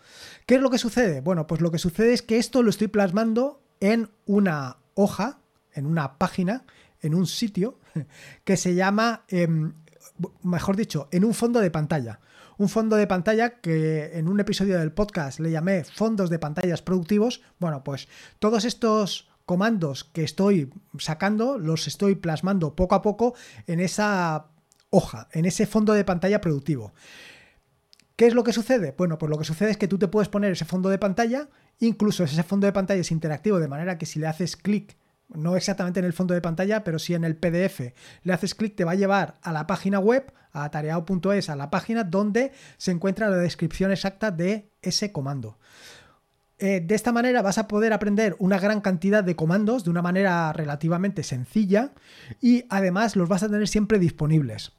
¿Qué 0.45 0.55
es 0.55 0.61
lo 0.61 0.69
que 0.69 0.77
sucede? 0.77 1.21
Bueno, 1.21 1.47
pues 1.47 1.61
lo 1.61 1.71
que 1.71 1.77
sucede 1.77 2.13
es 2.13 2.21
que 2.21 2.37
esto 2.37 2.63
lo 2.63 2.69
estoy 2.69 2.87
plasmando 2.87 3.61
en 3.79 4.09
una 4.25 4.77
hoja, 4.95 5.39
en 5.71 5.85
una 5.85 6.17
página, 6.17 6.65
en 6.99 7.13
un 7.13 7.25
sitio 7.25 7.79
que 8.43 8.57
se 8.57 8.75
llama, 8.75 9.23
em, 9.29 9.75
mejor 10.43 10.75
dicho, 10.75 11.07
en 11.11 11.23
un 11.23 11.33
fondo 11.33 11.59
de 11.59 11.71
pantalla 11.71 12.19
un 12.57 12.69
fondo 12.69 12.95
de 12.95 13.07
pantalla 13.07 13.61
que 13.61 14.17
en 14.17 14.27
un 14.27 14.39
episodio 14.39 14.79
del 14.79 14.91
podcast 14.91 15.39
le 15.39 15.51
llamé 15.51 15.83
fondos 15.83 16.29
de 16.29 16.39
pantallas 16.39 16.81
productivos. 16.81 17.41
Bueno, 17.59 17.83
pues 17.83 18.07
todos 18.39 18.65
estos 18.65 19.29
comandos 19.45 20.03
que 20.03 20.23
estoy 20.23 20.73
sacando 20.97 21.57
los 21.57 21.87
estoy 21.87 22.15
plasmando 22.15 22.75
poco 22.75 22.95
a 22.95 23.01
poco 23.01 23.35
en 23.65 23.79
esa 23.79 24.47
hoja, 24.89 25.29
en 25.31 25.45
ese 25.45 25.65
fondo 25.65 25.93
de 25.93 26.03
pantalla 26.03 26.41
productivo. 26.41 26.93
¿Qué 28.15 28.25
es 28.25 28.33
lo 28.33 28.43
que 28.43 28.53
sucede? 28.53 28.95
Bueno, 28.97 29.17
pues 29.19 29.29
lo 29.29 29.37
que 29.37 29.45
sucede 29.45 29.71
es 29.71 29.77
que 29.77 29.87
tú 29.87 29.99
te 29.99 30.07
puedes 30.07 30.27
poner 30.27 30.51
ese 30.51 30.65
fondo 30.65 30.89
de 30.89 30.97
pantalla, 30.97 31.49
incluso 31.79 32.23
ese 32.23 32.41
fondo 32.43 32.65
de 32.65 32.73
pantalla 32.73 33.01
es 33.01 33.11
interactivo, 33.11 33.59
de 33.59 33.67
manera 33.67 33.99
que 33.99 34.07
si 34.07 34.19
le 34.19 34.25
haces 34.25 34.57
clic 34.57 34.97
no 35.29 35.55
exactamente 35.55 35.99
en 35.99 36.05
el 36.05 36.13
fondo 36.13 36.33
de 36.33 36.41
pantalla, 36.41 36.83
pero 36.83 36.99
sí 36.99 37.13
en 37.13 37.23
el 37.23 37.35
PDF. 37.35 37.93
Le 38.23 38.33
haces 38.33 38.55
clic, 38.55 38.75
te 38.75 38.85
va 38.85 38.91
a 38.91 38.95
llevar 38.95 39.37
a 39.41 39.51
la 39.51 39.67
página 39.67 39.99
web, 39.99 40.31
a 40.53 40.69
tareao.es, 40.69 41.49
a 41.49 41.55
la 41.55 41.69
página 41.69 42.03
donde 42.03 42.51
se 42.77 42.91
encuentra 42.91 43.29
la 43.29 43.37
descripción 43.37 43.91
exacta 43.91 44.31
de 44.31 44.71
ese 44.81 45.11
comando. 45.11 45.57
Eh, 46.59 46.81
de 46.83 46.95
esta 46.95 47.11
manera 47.11 47.43
vas 47.43 47.59
a 47.59 47.67
poder 47.67 47.93
aprender 47.93 48.35
una 48.39 48.57
gran 48.59 48.81
cantidad 48.81 49.23
de 49.23 49.35
comandos 49.35 49.83
de 49.83 49.91
una 49.91 50.01
manera 50.01 50.51
relativamente 50.53 51.21
sencilla 51.21 51.91
y 52.41 52.65
además 52.69 53.15
los 53.15 53.29
vas 53.29 53.43
a 53.43 53.49
tener 53.49 53.67
siempre 53.67 53.99
disponibles. 53.99 54.71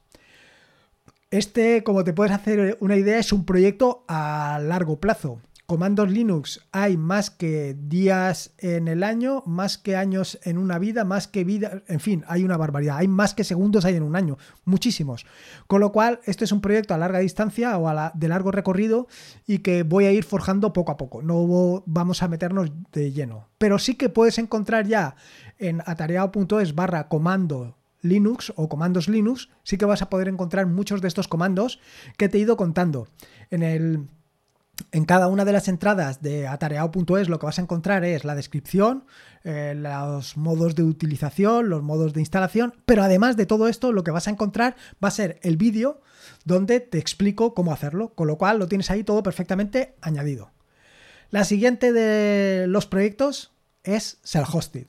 Este, 1.31 1.85
como 1.85 2.05
te 2.05 2.15
puedes 2.15 2.33
hacer 2.33 2.79
una 2.81 2.97
idea, 2.97 3.19
es 3.19 3.33
un 3.33 3.45
proyecto 3.45 4.05
a 4.09 4.59
largo 4.63 4.99
plazo 4.99 5.41
comandos 5.69 6.11
Linux 6.11 6.67
hay 6.73 6.97
más 6.97 7.29
que 7.29 7.77
días 7.79 8.53
en 8.57 8.89
el 8.89 9.05
año, 9.05 9.43
más 9.45 9.77
que 9.77 9.97
años 9.97 10.39
en 10.45 10.57
una 10.57 10.79
vida, 10.79 11.05
más 11.05 11.29
que 11.29 11.45
vida, 11.45 11.83
en 11.89 12.01
fin, 12.01 12.25
hay 12.27 12.43
una 12.43 12.57
barbaridad. 12.57 12.97
Hay 12.97 13.07
más 13.07 13.35
que 13.35 13.45
segundos 13.45 13.85
hay 13.85 13.95
en 13.95 14.03
un 14.03 14.17
año, 14.17 14.39
muchísimos. 14.65 15.27
Con 15.67 15.83
lo 15.83 15.93
cual, 15.93 16.21
esto 16.25 16.43
es 16.43 16.53
un 16.53 16.63
proyecto 16.63 16.95
a 16.95 16.99
larga 16.99 17.19
distancia 17.19 17.77
o 17.77 17.87
a 17.87 18.13
de 18.15 18.29
largo 18.29 18.51
recorrido 18.51 19.09
y 19.47 19.59
que 19.59 19.83
voy 19.83 20.07
a 20.07 20.11
ir 20.11 20.25
forjando 20.25 20.73
poco 20.73 20.91
a 20.91 20.97
poco. 20.97 21.21
No 21.21 21.83
vamos 21.85 22.23
a 22.23 22.29
meternos 22.29 22.73
de 22.93 23.13
lleno. 23.13 23.49
Pero 23.59 23.79
sí 23.79 23.95
que 23.95 24.09
puedes 24.09 24.39
encontrar 24.39 24.87
ya 24.87 25.17
en 25.59 25.83
atareado.es 25.85 26.75
barra 26.75 27.09
comando 27.09 27.77
Linux 28.01 28.55
o 28.57 28.71
comandos 28.71 29.07
Linux, 29.07 29.51
sí 29.65 29.77
que 29.77 29.85
vas 29.85 30.01
a 30.01 30.09
poder 30.09 30.29
encontrar 30.29 30.67
muchos 30.67 31.03
de 31.03 31.09
estos 31.09 31.29
comandos 31.29 31.79
que 32.17 32.31
te 32.31 32.39
he 32.39 32.41
ido 32.41 32.57
contando. 32.57 33.09
En 33.51 33.63
el 33.63 34.09
en 34.93 35.05
cada 35.05 35.29
una 35.29 35.45
de 35.45 35.53
las 35.53 35.69
entradas 35.69 36.23
de 36.23 36.47
atareado.es 36.47 37.29
lo 37.29 37.39
que 37.39 37.47
vas 37.47 37.59
a 37.59 37.63
encontrar 37.63 38.05
es 38.05 38.25
la 38.25 38.35
descripción, 38.35 39.05
eh, 39.45 39.75
los 39.77 40.37
modos 40.37 40.75
de 40.75 40.83
utilización, 40.83 41.69
los 41.69 41.83
modos 41.83 42.13
de 42.13 42.21
instalación, 42.21 42.75
pero 42.87 43.03
además 43.03 43.37
de 43.37 43.47
todo 43.47 43.69
esto 43.69 43.93
lo 43.93 44.05
que 44.05 44.11
vas 44.11 44.29
a 44.29 44.31
encontrar 44.31 44.77
va 45.03 45.09
a 45.09 45.13
ser 45.13 45.39
el 45.43 45.57
vídeo 45.57 46.01
donde 46.45 46.81
te 46.81 46.99
explico 46.99 47.55
cómo 47.55 47.73
hacerlo, 47.73 48.15
con 48.15 48.27
lo 48.27 48.39
cual 48.39 48.59
lo 48.59 48.69
tienes 48.69 48.91
ahí 48.91 49.05
todo 49.05 49.23
perfectamente 49.23 49.95
añadido. 50.01 50.51
La 51.31 51.45
siguiente 51.45 51.93
de 51.93 52.67
los 52.69 52.87
proyectos 52.87 53.53
es 53.85 54.19
Self-Hosted. 54.25 54.87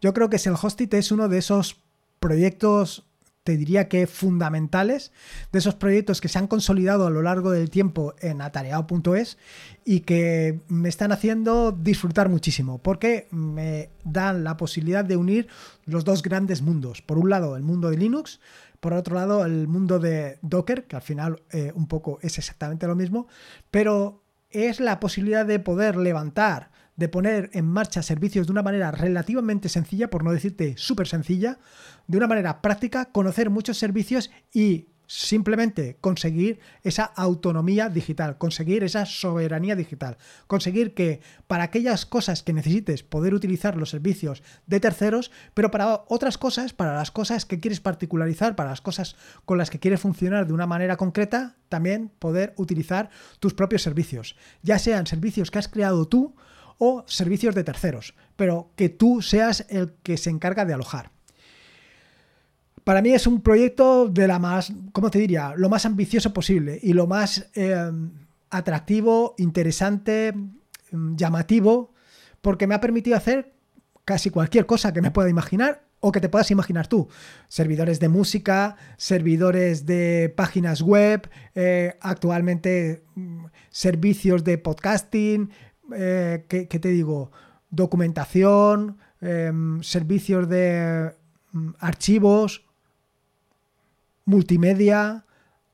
Yo 0.00 0.14
creo 0.14 0.30
que 0.30 0.38
Self-Hosted 0.38 0.94
es 0.94 1.10
uno 1.10 1.28
de 1.28 1.38
esos 1.38 1.82
proyectos 2.20 3.09
te 3.44 3.56
diría 3.56 3.88
que 3.88 4.06
fundamentales 4.06 5.12
de 5.52 5.58
esos 5.58 5.74
proyectos 5.74 6.20
que 6.20 6.28
se 6.28 6.38
han 6.38 6.46
consolidado 6.46 7.06
a 7.06 7.10
lo 7.10 7.22
largo 7.22 7.50
del 7.50 7.70
tiempo 7.70 8.14
en 8.20 8.42
atareado.es 8.42 9.38
y 9.84 10.00
que 10.00 10.60
me 10.68 10.88
están 10.88 11.10
haciendo 11.12 11.72
disfrutar 11.72 12.28
muchísimo 12.28 12.78
porque 12.78 13.28
me 13.30 13.90
dan 14.04 14.44
la 14.44 14.56
posibilidad 14.56 15.04
de 15.04 15.16
unir 15.16 15.48
los 15.84 16.04
dos 16.04 16.22
grandes 16.22 16.60
mundos. 16.62 17.02
Por 17.02 17.18
un 17.18 17.30
lado, 17.30 17.56
el 17.56 17.62
mundo 17.62 17.90
de 17.90 17.96
Linux, 17.96 18.40
por 18.80 18.92
otro 18.92 19.14
lado, 19.14 19.44
el 19.44 19.68
mundo 19.68 19.98
de 19.98 20.38
Docker, 20.42 20.86
que 20.86 20.96
al 20.96 21.02
final 21.02 21.42
eh, 21.50 21.72
un 21.74 21.86
poco 21.86 22.18
es 22.22 22.38
exactamente 22.38 22.86
lo 22.86 22.94
mismo, 22.94 23.26
pero 23.70 24.22
es 24.50 24.80
la 24.80 25.00
posibilidad 25.00 25.46
de 25.46 25.60
poder 25.60 25.96
levantar 25.96 26.70
de 27.00 27.08
poner 27.08 27.48
en 27.54 27.64
marcha 27.64 28.02
servicios 28.02 28.46
de 28.46 28.52
una 28.52 28.62
manera 28.62 28.90
relativamente 28.90 29.70
sencilla, 29.70 30.10
por 30.10 30.22
no 30.22 30.32
decirte 30.32 30.74
súper 30.76 31.08
sencilla, 31.08 31.58
de 32.06 32.18
una 32.18 32.26
manera 32.26 32.60
práctica, 32.60 33.06
conocer 33.06 33.48
muchos 33.48 33.78
servicios 33.78 34.30
y 34.52 34.88
simplemente 35.06 35.96
conseguir 36.02 36.60
esa 36.82 37.04
autonomía 37.04 37.88
digital, 37.88 38.36
conseguir 38.36 38.84
esa 38.84 39.06
soberanía 39.06 39.76
digital, 39.76 40.18
conseguir 40.46 40.92
que 40.92 41.22
para 41.46 41.64
aquellas 41.64 42.04
cosas 42.04 42.42
que 42.42 42.52
necesites 42.52 43.02
poder 43.02 43.32
utilizar 43.32 43.76
los 43.76 43.88
servicios 43.88 44.42
de 44.66 44.78
terceros, 44.78 45.30
pero 45.54 45.70
para 45.70 46.04
otras 46.06 46.36
cosas, 46.36 46.74
para 46.74 46.94
las 46.94 47.10
cosas 47.10 47.46
que 47.46 47.60
quieres 47.60 47.80
particularizar, 47.80 48.56
para 48.56 48.70
las 48.70 48.82
cosas 48.82 49.16
con 49.46 49.56
las 49.56 49.70
que 49.70 49.80
quieres 49.80 50.00
funcionar 50.00 50.46
de 50.46 50.52
una 50.52 50.66
manera 50.66 50.98
concreta, 50.98 51.56
también 51.70 52.10
poder 52.18 52.52
utilizar 52.58 53.08
tus 53.38 53.54
propios 53.54 53.80
servicios, 53.80 54.36
ya 54.62 54.78
sean 54.78 55.06
servicios 55.06 55.50
que 55.50 55.58
has 55.58 55.68
creado 55.68 56.06
tú 56.06 56.36
o 56.80 57.04
servicios 57.06 57.54
de 57.54 57.62
terceros, 57.62 58.14
pero 58.36 58.70
que 58.74 58.88
tú 58.88 59.20
seas 59.20 59.66
el 59.68 59.92
que 60.02 60.16
se 60.16 60.30
encarga 60.30 60.64
de 60.64 60.72
alojar. 60.72 61.10
Para 62.84 63.02
mí 63.02 63.12
es 63.12 63.26
un 63.26 63.42
proyecto 63.42 64.08
de 64.08 64.26
la 64.26 64.38
más, 64.38 64.72
¿cómo 64.92 65.10
te 65.10 65.18
diría? 65.18 65.52
Lo 65.56 65.68
más 65.68 65.84
ambicioso 65.84 66.32
posible 66.32 66.80
y 66.82 66.94
lo 66.94 67.06
más 67.06 67.50
eh, 67.54 67.92
atractivo, 68.48 69.34
interesante, 69.36 70.32
mm, 70.32 71.16
llamativo, 71.16 71.92
porque 72.40 72.66
me 72.66 72.74
ha 72.74 72.80
permitido 72.80 73.18
hacer 73.18 73.52
casi 74.06 74.30
cualquier 74.30 74.64
cosa 74.64 74.94
que 74.94 75.02
me 75.02 75.10
pueda 75.10 75.28
imaginar 75.28 75.84
o 76.00 76.12
que 76.12 76.20
te 76.20 76.30
puedas 76.30 76.50
imaginar 76.50 76.88
tú. 76.88 77.08
Servidores 77.48 78.00
de 78.00 78.08
música, 78.08 78.76
servidores 78.96 79.84
de 79.84 80.32
páginas 80.34 80.80
web, 80.80 81.28
eh, 81.54 81.98
actualmente 82.00 83.04
mm, 83.16 83.44
servicios 83.68 84.44
de 84.44 84.56
podcasting, 84.56 85.50
eh, 85.96 86.44
¿qué, 86.48 86.66
te 86.66 86.88
digo? 86.88 87.30
Documentación, 87.70 88.98
em, 89.20 89.82
servicios 89.82 90.48
de 90.48 91.14
mm, 91.52 91.70
archivos, 91.78 92.64
multimedia, 94.24 95.24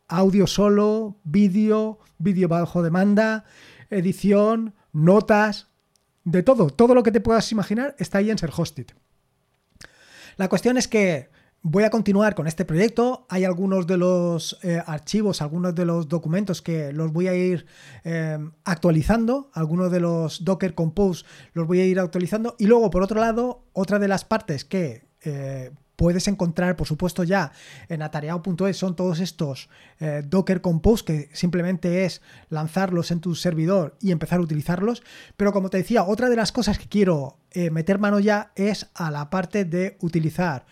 audio 0.08 0.46
solo, 0.46 1.16
vídeo, 1.24 1.98
vídeo 2.18 2.48
bajo 2.48 2.82
demanda, 2.82 3.44
edición, 3.90 4.74
notas, 4.92 5.68
de 6.24 6.42
todo, 6.42 6.70
todo 6.70 6.94
lo 6.94 7.02
que 7.02 7.12
te 7.12 7.20
puedas 7.20 7.50
imaginar 7.52 7.94
está 7.98 8.18
ahí 8.18 8.30
en 8.30 8.38
Ser 8.38 8.50
Hosted. 8.56 8.86
La 10.36 10.48
cuestión 10.48 10.76
es 10.76 10.88
que 10.88 11.30
Voy 11.68 11.82
a 11.82 11.90
continuar 11.90 12.36
con 12.36 12.46
este 12.46 12.64
proyecto. 12.64 13.26
Hay 13.28 13.44
algunos 13.44 13.88
de 13.88 13.96
los 13.96 14.56
eh, 14.62 14.80
archivos, 14.86 15.42
algunos 15.42 15.74
de 15.74 15.84
los 15.84 16.08
documentos 16.08 16.62
que 16.62 16.92
los 16.92 17.12
voy 17.12 17.26
a 17.26 17.34
ir 17.34 17.66
eh, 18.04 18.38
actualizando. 18.64 19.50
Algunos 19.52 19.90
de 19.90 19.98
los 19.98 20.44
Docker 20.44 20.76
Compose 20.76 21.24
los 21.54 21.66
voy 21.66 21.80
a 21.80 21.84
ir 21.84 21.98
actualizando. 21.98 22.54
Y 22.60 22.66
luego, 22.66 22.88
por 22.90 23.02
otro 23.02 23.18
lado, 23.18 23.64
otra 23.72 23.98
de 23.98 24.06
las 24.06 24.24
partes 24.24 24.64
que 24.64 25.08
eh, 25.24 25.72
puedes 25.96 26.28
encontrar, 26.28 26.76
por 26.76 26.86
supuesto, 26.86 27.24
ya 27.24 27.50
en 27.88 28.00
atareado.es 28.00 28.76
son 28.76 28.94
todos 28.94 29.18
estos 29.18 29.68
Docker 30.26 30.60
Compose 30.60 31.04
que 31.04 31.30
simplemente 31.32 32.04
es 32.04 32.22
lanzarlos 32.48 33.10
en 33.10 33.18
tu 33.18 33.34
servidor 33.34 33.96
y 34.00 34.12
empezar 34.12 34.38
a 34.38 34.42
utilizarlos. 34.42 35.02
Pero 35.36 35.52
como 35.52 35.68
te 35.68 35.78
decía, 35.78 36.04
otra 36.04 36.28
de 36.28 36.36
las 36.36 36.52
cosas 36.52 36.78
que 36.78 36.86
quiero 36.86 37.38
meter 37.72 37.98
mano 37.98 38.20
ya 38.20 38.52
es 38.54 38.88
a 38.94 39.10
la 39.10 39.30
parte 39.30 39.64
de 39.64 39.96
utilizar 40.00 40.64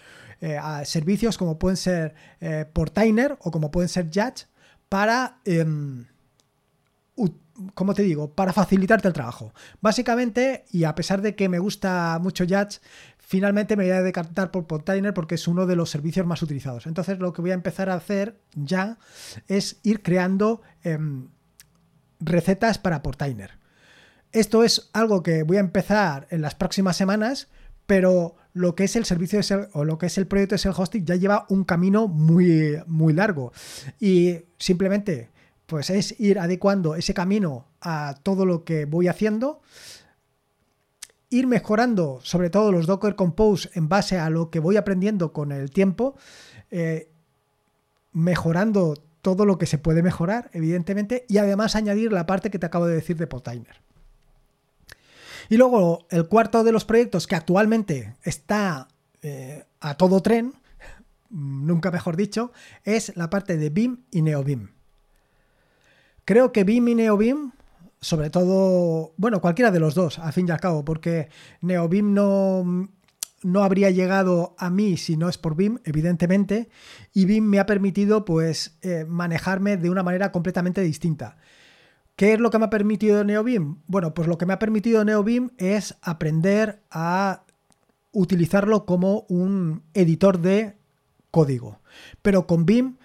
eh, 0.45 0.59
a 0.59 0.85
servicios 0.85 1.39
como 1.39 1.59
pueden 1.59 1.79
ser 1.79 2.15
eh, 2.39 2.67
Portainer 2.71 3.39
o 3.41 3.51
como 3.51 3.71
pueden 3.71 3.89
ser 3.89 4.11
Judge 4.13 4.45
para, 4.91 5.39
em, 5.47 6.05
te 7.95 8.03
digo, 8.03 8.35
para 8.35 8.53
facilitarte 8.53 9.09
el 9.09 9.15
trabajo. 9.15 9.55
Básicamente, 9.81 10.67
y 10.71 10.85
a 10.85 10.95
pesar 10.95 11.23
de 11.23 11.35
que 11.35 11.49
me 11.49 11.59
gusta 11.59 12.19
mucho 12.21 12.45
Judge, 12.45 12.81
finalmente 13.17 13.75
me 13.75 13.85
voy 13.85 13.93
a 13.93 14.03
decantar 14.03 14.51
por 14.51 14.67
Portainer 14.67 15.15
porque 15.15 15.37
es 15.37 15.49
uno 15.49 15.65
de 15.65 15.77
los 15.77 15.89
servicios 15.89 16.27
más 16.27 16.43
utilizados. 16.43 16.87
Entonces 16.87 17.21
lo 17.21 17.33
que 17.33 17.41
voy 17.41 17.53
a 17.53 17.55
empezar 17.55 17.89
a 17.89 17.95
hacer 17.95 18.39
ya 18.55 18.99
es 19.49 19.81
ir 19.83 20.03
creando 20.03 20.61
em, 20.83 21.29
recetas 22.21 22.77
para 22.77 23.03
Portainer. 23.03 23.53
Esto 24.31 24.63
es 24.63 24.91
algo 24.93 25.23
que 25.23 25.43
voy 25.43 25.57
a 25.57 25.61
empezar 25.61 26.27
en 26.29 26.43
las 26.43 26.55
próximas 26.55 26.99
semanas, 26.99 27.49
pero 27.87 28.37
lo 28.53 28.75
que 28.75 28.85
es 28.85 28.97
el 28.97 29.05
servicio 29.05 29.41
de 29.41 29.69
o 29.73 29.85
lo 29.85 29.99
que 29.99 30.07
es 30.07 30.17
el 30.17 30.27
proyecto 30.27 30.55
de 30.55 30.59
self 30.59 30.79
hosting 30.79 31.05
ya 31.05 31.17
lleva 31.17 31.47
un 31.49 31.65
camino 31.65 32.09
muy, 32.09 32.79
muy 32.87 33.13
largo. 33.13 33.53
Y 34.01 34.39
simplemente, 34.59 35.31
pues 35.67 35.91
es 35.91 36.19
ir 36.21 36.39
adecuando 36.39 36.95
ese 36.95 37.15
camino 37.15 37.67
a 37.81 38.15
todo 38.23 38.47
lo 38.47 38.65
que 38.65 38.85
voy 38.85 39.09
haciendo, 39.09 39.61
ir 41.31 41.47
mejorando 41.47 42.21
sobre 42.23 42.49
todo 42.49 42.71
los 42.71 42.87
Docker 42.87 43.17
Compose 43.17 43.71
en 43.75 43.89
base 43.89 44.19
a 44.19 44.31
lo 44.31 44.51
que 44.51 44.61
voy 44.61 44.77
aprendiendo 44.77 45.33
con 45.33 45.51
el 45.51 45.71
tiempo, 45.71 46.17
eh, 46.71 47.11
mejorando 48.13 48.95
todo 49.21 49.47
lo 49.47 49.59
que 49.59 49.67
se 49.67 49.79
puede 49.79 50.03
mejorar, 50.03 50.51
evidentemente, 50.53 51.25
y 51.29 51.39
además 51.39 51.75
añadir 51.75 52.13
la 52.13 52.27
parte 52.27 52.51
que 52.51 52.59
te 52.59 52.67
acabo 52.67 52.87
de 52.87 52.95
decir 52.95 53.17
de 53.17 53.27
Potainer. 53.27 53.81
Y 55.49 55.57
luego 55.57 56.07
el 56.11 56.27
cuarto 56.29 56.65
de 56.65 56.73
los 56.73 56.85
proyectos 56.85 57.27
que 57.27 57.37
actualmente 57.37 58.15
está 58.23 58.89
eh, 59.23 59.65
a 59.81 59.97
todo 59.97 60.21
tren, 60.21 60.55
nunca 61.31 61.91
mejor 61.91 62.17
dicho, 62.17 62.53
es 62.85 63.17
la 63.17 63.31
parte 63.31 63.57
de 63.57 63.71
BIM 63.71 63.99
y 64.11 64.23
NeoBIM. 64.23 64.71
Creo 66.25 66.53
que 66.53 66.65
BIM 66.65 66.89
y 66.89 66.95
NeoBIM, 66.95 67.53
sobre 68.01 68.31
todo, 68.31 69.13
bueno, 69.17 69.41
cualquiera 69.41 69.71
de 69.71 69.81
los 69.81 69.95
dos, 69.95 70.19
al 70.19 70.33
fin 70.33 70.49
y 70.49 70.51
al 70.51 70.61
cabo, 70.61 70.85
porque 70.85 71.29
NeoBIM 71.61 72.15
no, 72.15 72.89
no 73.43 73.63
habría 73.63 73.91
llegado 73.91 74.55
a 74.59 74.71
mí 74.71 74.97
si 74.97 75.17
no 75.17 75.29
es 75.29 75.39
por 75.39 75.55
BIM, 75.55 75.79
evidentemente, 75.85 76.69
y 77.13 77.27
BIM 77.27 77.45
me 77.45 77.61
ha 77.61 77.67
permitido 77.67 78.25
pues 78.25 78.79
eh, 78.83 79.05
manejarme 79.07 79.77
de 79.77 79.91
una 79.91 80.03
manera 80.03 80.33
completamente 80.33 80.81
distinta. 80.81 81.37
¿Qué 82.17 82.33
es 82.33 82.41
lo 82.41 82.51
que 82.51 82.59
me 82.59 82.67
ha 82.67 82.71
permitido 82.71 83.25
NeoBeam? 83.25 83.83
Bueno, 83.87 84.15
pues 84.15 84.29
lo 84.29 84.39
que 84.39 84.47
me 84.47 84.53
ha 84.53 84.59
permitido 84.59 85.05
NeoBeam 85.05 85.51
es 85.59 85.97
aprender 86.01 86.83
a 86.91 87.45
utilizarlo 88.13 88.87
como 88.87 89.27
un 89.29 89.83
editor 89.95 90.39
de 90.39 90.77
código. 91.31 91.81
Pero 92.23 92.47
con 92.47 92.65
BIM 92.65 92.97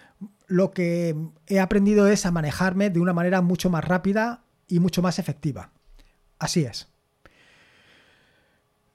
lo 0.46 0.70
que 0.70 1.16
he 1.46 1.60
aprendido 1.60 2.06
es 2.06 2.24
a 2.26 2.30
manejarme 2.30 2.90
de 2.90 3.00
una 3.00 3.12
manera 3.12 3.40
mucho 3.40 3.70
más 3.70 3.84
rápida 3.84 4.44
y 4.68 4.78
mucho 4.78 5.02
más 5.02 5.18
efectiva. 5.18 5.72
Así 6.38 6.62
es. 6.62 6.88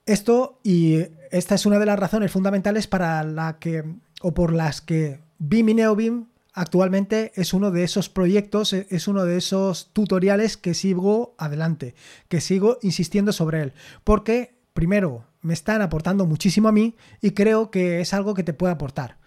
Esto 0.06 0.60
y 0.62 1.04
esta 1.30 1.54
es 1.54 1.66
una 1.66 1.78
de 1.78 1.86
las 1.86 1.98
razones 1.98 2.32
fundamentales 2.32 2.86
para 2.86 3.22
la 3.24 3.58
que 3.58 3.84
o 4.22 4.32
por 4.32 4.52
las 4.52 4.80
que 4.80 5.20
BIM 5.38 5.70
y 5.70 5.74
NeoBeam 5.74 6.28
actualmente 6.56 7.32
es 7.36 7.54
uno 7.54 7.70
de 7.70 7.84
esos 7.84 8.08
proyectos, 8.08 8.72
e, 8.72 8.88
es 8.90 9.06
uno 9.06 9.24
de 9.24 9.36
esos 9.36 9.92
tutoriales 9.92 10.56
que 10.56 10.74
sigo 10.74 11.36
adelante, 11.38 11.94
que 12.28 12.40
sigo 12.40 12.78
insistiendo 12.82 13.32
sobre 13.32 13.62
él, 13.62 13.72
porque 14.02 14.58
primero 14.72 15.26
me 15.42 15.54
están 15.54 15.82
aportando 15.82 16.26
muchísimo 16.26 16.68
a 16.68 16.72
mí 16.72 16.96
y 17.20 17.32
creo 17.32 17.70
que 17.70 18.00
es 18.00 18.12
algo 18.14 18.34
que 18.34 18.42
te 18.42 18.54
puede 18.54 18.72
aportar. 18.72 19.18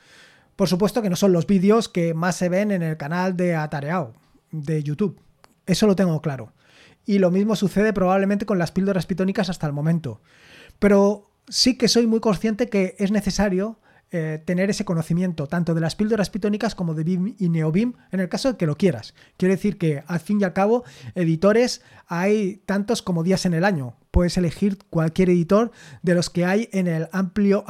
Por 0.56 0.68
supuesto 0.68 1.02
que 1.02 1.10
no 1.10 1.16
son 1.16 1.32
los 1.32 1.48
vídeos 1.48 1.88
que 1.88 2.14
más 2.14 2.36
se 2.36 2.50
ven 2.50 2.72
en 2.72 2.82
el 2.82 2.98
canal 2.98 3.38
de 3.38 3.56
Atareado 3.56 4.16
de 4.52 4.84
YouTube. 4.84 5.22
Eso 5.66 5.88
lo 5.88 5.96
tengo 5.96 6.22
claro. 6.22 6.52
Y 7.06 7.20
lo 7.20 7.32
mismo 7.32 7.56
sucede 7.56 7.94
probablemente 7.94 8.46
con 8.46 8.60
las 8.60 8.72
píldoras 8.72 9.06
pitónicas 9.06 9.50
hasta 9.50 9.68
el 9.68 9.74
momento. 9.74 10.22
Pero 10.80 11.32
sí 11.48 11.78
que 11.78 11.88
soy 11.88 12.08
muy 12.08 12.20
consciente 12.20 12.70
que 12.70 12.96
es 13.00 13.12
necesario 13.12 13.80
eh, 14.12 14.42
tener 14.44 14.72
ese 14.72 14.86
conocimiento 14.86 15.46
tanto 15.46 15.76
de 15.76 15.82
las 15.82 15.96
píldoras 15.96 16.32
pitónicas 16.32 16.74
como 16.74 16.96
de 16.96 17.04
BIM 17.04 17.36
y 17.38 17.50
NeoBIM 17.50 17.94
en 18.12 18.20
el 18.20 18.28
caso 18.28 18.52
de 18.52 18.58
que 18.58 18.66
lo 18.66 18.76
quieras. 18.76 19.14
Quiero 19.38 19.54
decir 19.54 19.78
que 19.78 20.04
al 20.08 20.20
fin 20.20 20.42
y 20.42 20.44
al 20.44 20.54
cabo, 20.54 20.84
editores 21.14 21.82
hay 22.08 22.64
tantos 22.66 23.04
como 23.04 23.24
días 23.24 23.46
en 23.46 23.54
el 23.54 23.64
año. 23.64 23.98
Puedes 24.10 24.36
elegir 24.38 24.80
cualquier 24.90 25.30
editor 25.30 25.72
de 26.02 26.16
los 26.16 26.32
que 26.32 26.46
hay 26.46 26.70
en 26.72 26.88
el 26.88 27.08
amplio 27.12 27.64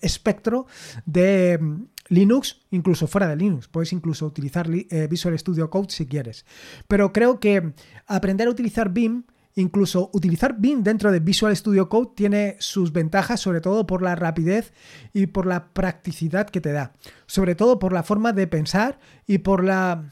espectro 0.00 0.66
de 1.04 1.58
mm, 1.60 1.82
Linux, 2.08 2.62
incluso 2.70 3.06
fuera 3.06 3.28
de 3.28 3.36
Linux. 3.36 3.68
Puedes 3.68 3.92
incluso 3.92 4.26
utilizar 4.26 4.68
eh, 4.70 5.08
Visual 5.10 5.38
Studio 5.38 5.68
Code 5.68 5.88
si 5.90 6.06
quieres. 6.06 6.46
Pero 6.88 7.12
creo 7.12 7.38
que 7.38 7.74
aprender 8.06 8.48
a 8.48 8.50
utilizar 8.50 8.90
BIM 8.90 9.24
Incluso 9.56 10.10
utilizar 10.12 10.56
BIM 10.58 10.82
dentro 10.82 11.12
de 11.12 11.20
Visual 11.20 11.56
Studio 11.56 11.88
Code 11.88 12.12
tiene 12.16 12.56
sus 12.58 12.92
ventajas, 12.92 13.40
sobre 13.40 13.60
todo 13.60 13.86
por 13.86 14.02
la 14.02 14.16
rapidez 14.16 14.72
y 15.12 15.26
por 15.26 15.46
la 15.46 15.72
practicidad 15.72 16.50
que 16.50 16.60
te 16.60 16.72
da. 16.72 16.94
Sobre 17.26 17.54
todo 17.54 17.78
por 17.78 17.92
la 17.92 18.02
forma 18.02 18.32
de 18.32 18.48
pensar 18.48 18.98
y 19.26 19.38
por 19.38 19.62
la 19.62 20.10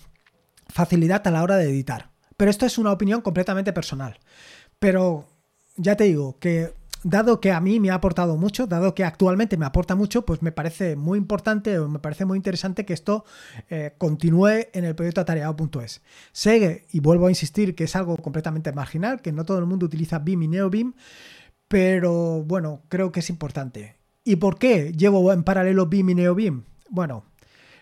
facilidad 0.69 1.27
a 1.27 1.31
la 1.31 1.43
hora 1.43 1.57
de 1.57 1.69
editar. 1.69 2.11
Pero 2.37 2.51
esto 2.51 2.67
es 2.67 2.79
una 2.79 2.93
opinión 2.93 3.21
completamente 3.21 3.73
personal. 3.73 4.19
Pero 4.79 5.29
ya 5.77 5.97
te 5.97 6.05
digo 6.05 6.39
que 6.39 6.73
dado 7.03 7.41
que 7.41 7.53
a 7.53 7.61
mí 7.61 7.81
me 7.81 7.91
ha 7.91 7.95
aportado 7.95 8.37
mucho, 8.37 8.67
dado 8.67 8.95
que 8.95 9.05
actualmente 9.05 9.57
me 9.57 9.67
aporta 9.67 9.95
mucho, 9.95 10.25
pues 10.25 10.43
me 10.43 10.53
parece 10.53 10.97
muy 10.97 11.19
importante 11.19 11.79
o 11.79 11.89
me 11.89 11.99
parece 11.99 12.25
muy 12.25 12.37
interesante 12.37 12.85
que 12.85 12.93
esto 12.93 13.25
eh, 13.69 13.95
continúe 13.99 14.69
en 14.73 14.85
el 14.85 14.95
proyecto 14.95 15.21
atareado.es. 15.21 16.03
Sé, 16.33 16.87
y 16.93 17.01
vuelvo 17.01 17.27
a 17.27 17.31
insistir, 17.31 17.75
que 17.75 17.85
es 17.85 17.97
algo 17.97 18.17
completamente 18.17 18.73
marginal, 18.73 19.21
que 19.21 19.33
no 19.33 19.45
todo 19.45 19.59
el 19.59 19.67
mundo 19.67 19.87
utiliza 19.87 20.19
BIM 20.19 20.43
y 20.45 20.49
NeoBIM, 20.49 20.95
pero 21.69 22.43
bueno, 22.45 22.83
creo 22.89 23.13
que 23.13 23.21
es 23.21 23.31
importante. 23.31 23.97
¿Y 24.25 24.37
por 24.37 24.59
qué 24.59 24.93
llevo 24.93 25.33
en 25.33 25.43
paralelo 25.43 25.87
BIM 25.87 26.11
y 26.11 26.15
NeoBIM? 26.15 26.65
Bueno, 26.91 27.25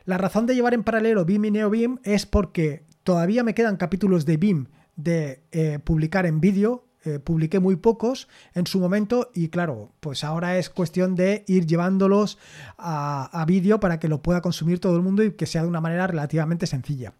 la 0.04 0.16
razón 0.16 0.46
de 0.46 0.54
llevar 0.54 0.74
en 0.74 0.84
paralelo 0.84 1.24
BIM 1.24 1.46
y 1.46 1.50
NeoBIM 1.50 1.98
es 2.04 2.24
porque 2.24 2.86
todavía 3.02 3.44
me 3.44 3.54
quedan 3.54 3.76
capítulos 3.76 4.24
de 4.24 4.36
BIM 4.36 4.66
de 4.96 5.42
eh, 5.52 5.78
publicar 5.82 6.26
en 6.26 6.40
vídeo 6.40 6.89
eh, 7.02 7.18
publiqué 7.18 7.60
muy 7.60 7.76
pocos 7.76 8.28
en 8.52 8.66
su 8.66 8.78
momento 8.78 9.30
y 9.34 9.48
claro, 9.48 9.92
pues 10.00 10.22
ahora 10.22 10.58
es 10.58 10.68
cuestión 10.68 11.14
de 11.14 11.44
ir 11.48 11.66
llevándolos 11.66 12.36
a, 12.76 13.44
vídeo 13.46 13.80
para 13.80 13.98
que 13.98 14.08
lo 14.08 14.20
pueda 14.20 14.42
consumir 14.42 14.80
todo 14.80 14.96
el 14.96 15.02
mundo 15.02 15.22
y 15.22 15.32
que 15.32 15.46
sea 15.46 15.62
de 15.62 15.68
una 15.68 15.80
manera 15.80 16.06
relativamente 16.06 16.66
sencilla. 16.66 17.14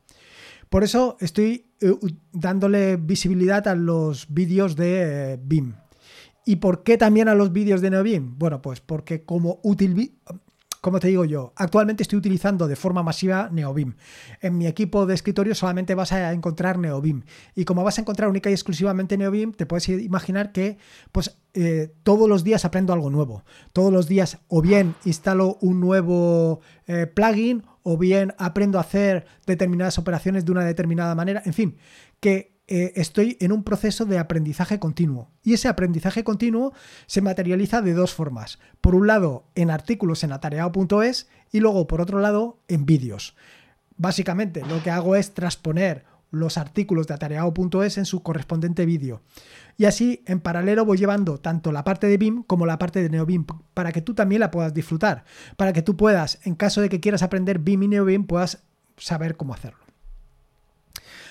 Por 0.69 0.85
eso 0.85 1.17
estoy 1.21 1.67
eh, 1.81 1.95
dándole 2.33 2.97
visibilidad 2.97 3.67
a 3.69 3.75
los 3.75 4.33
vídeos 4.33 4.77
de 4.77 5.33
eh, 5.33 5.39
BIM. 5.43 5.75
¿Y 6.45 6.57
por 6.57 6.83
qué 6.83 6.99
también 6.99 7.29
a 7.29 7.35
los 7.35 7.53
vídeos 7.53 7.81
de 7.81 7.91
NeoBIM? 7.91 8.39
Bueno, 8.39 8.61
pues 8.61 8.81
porque 8.81 9.25
como 9.25 9.61
útil 9.63 10.13
como 10.81 10.99
te 10.99 11.09
digo 11.09 11.25
yo, 11.25 11.53
actualmente 11.57 12.03
estoy 12.03 12.19
utilizando 12.19 12.67
de 12.67 12.77
forma 12.77 13.03
masiva 13.03 13.49
NeoBIM. 13.53 13.95
En 14.41 14.57
mi 14.57 14.67
equipo 14.67 15.07
de 15.07 15.15
escritorio 15.15 15.55
solamente 15.55 15.95
vas 15.95 16.13
a 16.13 16.33
encontrar 16.33 16.79
NeoBIM. 16.79 17.23
Y 17.55 17.65
como 17.65 17.85
vas 17.85 17.99
a 17.99 18.01
encontrar 18.01 18.29
única 18.31 18.49
y 18.51 18.55
exclusivamente 18.55 19.19
NeoBIM, 19.19 19.53
te 19.53 19.67
puedes 19.67 19.89
imaginar 19.89 20.53
que 20.53 20.79
pues, 21.13 21.39
eh, 21.55 21.93
todos 22.03 22.29
los 22.29 22.45
días 22.45 22.65
aprendo 22.65 22.93
algo 22.93 23.11
nuevo. 23.11 23.45
Todos 23.73 23.93
los 23.93 24.09
días 24.09 24.39
o 24.49 24.63
bien 24.63 24.95
instalo 25.05 25.59
un 25.61 25.81
nuevo 25.81 26.61
eh, 26.87 27.07
plugin 27.07 27.63
o 27.83 27.99
bien 27.99 28.35
aprendo 28.39 28.79
a 28.79 28.83
hacer 28.83 29.27
determinadas 29.47 29.99
operaciones 29.99 30.45
de 30.45 30.53
una 30.53 30.65
determinada 30.65 31.15
manera. 31.15 31.43
En 31.45 31.53
fin, 31.53 31.77
que 32.21 32.60
eh, 32.71 32.93
estoy 32.95 33.37
en 33.41 33.51
un 33.51 33.65
proceso 33.65 34.05
de 34.07 34.19
aprendizaje 34.21 34.79
continuo. 34.79 35.29
Y 35.43 35.55
ese 35.55 35.67
aprendizaje 35.67 36.23
continuo 36.23 36.73
se 37.07 37.21
materializa 37.21 37.83
de 37.83 37.95
dos 37.95 38.15
formas. 38.15 38.61
Por 38.81 38.95
un 38.95 39.09
lado, 39.09 39.45
en 39.57 39.71
artículos 39.71 40.23
en 40.23 40.31
atareado.es 40.31 41.29
y 41.51 41.59
luego, 41.59 41.89
por 41.89 42.01
otro 42.01 42.21
lado, 42.21 42.61
en 42.69 42.87
vídeos. 42.87 43.35
Básicamente, 43.97 44.65
lo 44.65 44.81
que 44.85 44.91
hago 44.93 45.17
es 45.17 45.35
transponer 45.35 46.05
los 46.31 46.59
artículos 46.59 47.09
de 47.09 47.15
atareado.es 47.15 47.99
en 47.99 48.05
su 48.05 48.23
correspondiente 48.23 48.87
vídeo. 48.87 49.21
Y 49.77 49.87
así, 49.87 50.23
en 50.27 50.39
paralelo, 50.39 50.85
voy 50.85 50.97
llevando 50.97 51.39
tanto 51.39 51.73
la 51.73 51.83
parte 51.83 52.07
de 52.07 52.19
BIM 52.19 52.45
como 52.45 52.67
la 52.67 52.79
parte 52.79 53.03
de 53.03 53.11
NeoBIM 53.11 53.47
para 53.75 53.91
que 53.91 54.01
tú 54.01 54.15
también 54.15 54.39
la 54.39 54.53
puedas 54.53 54.73
disfrutar, 54.73 55.25
para 55.57 55.73
que 55.73 55.83
tú 55.83 55.97
puedas, 55.97 56.39
en 56.45 56.55
caso 56.55 56.81
de 56.81 56.89
que 56.89 57.01
quieras 57.01 57.25
aprender 57.25 57.59
BIM 57.59 57.83
y 57.83 57.89
NeoBIM, 57.89 58.27
puedas 58.29 58.63
saber 58.97 59.37
cómo 59.37 59.55
hacerlo. 59.55 59.80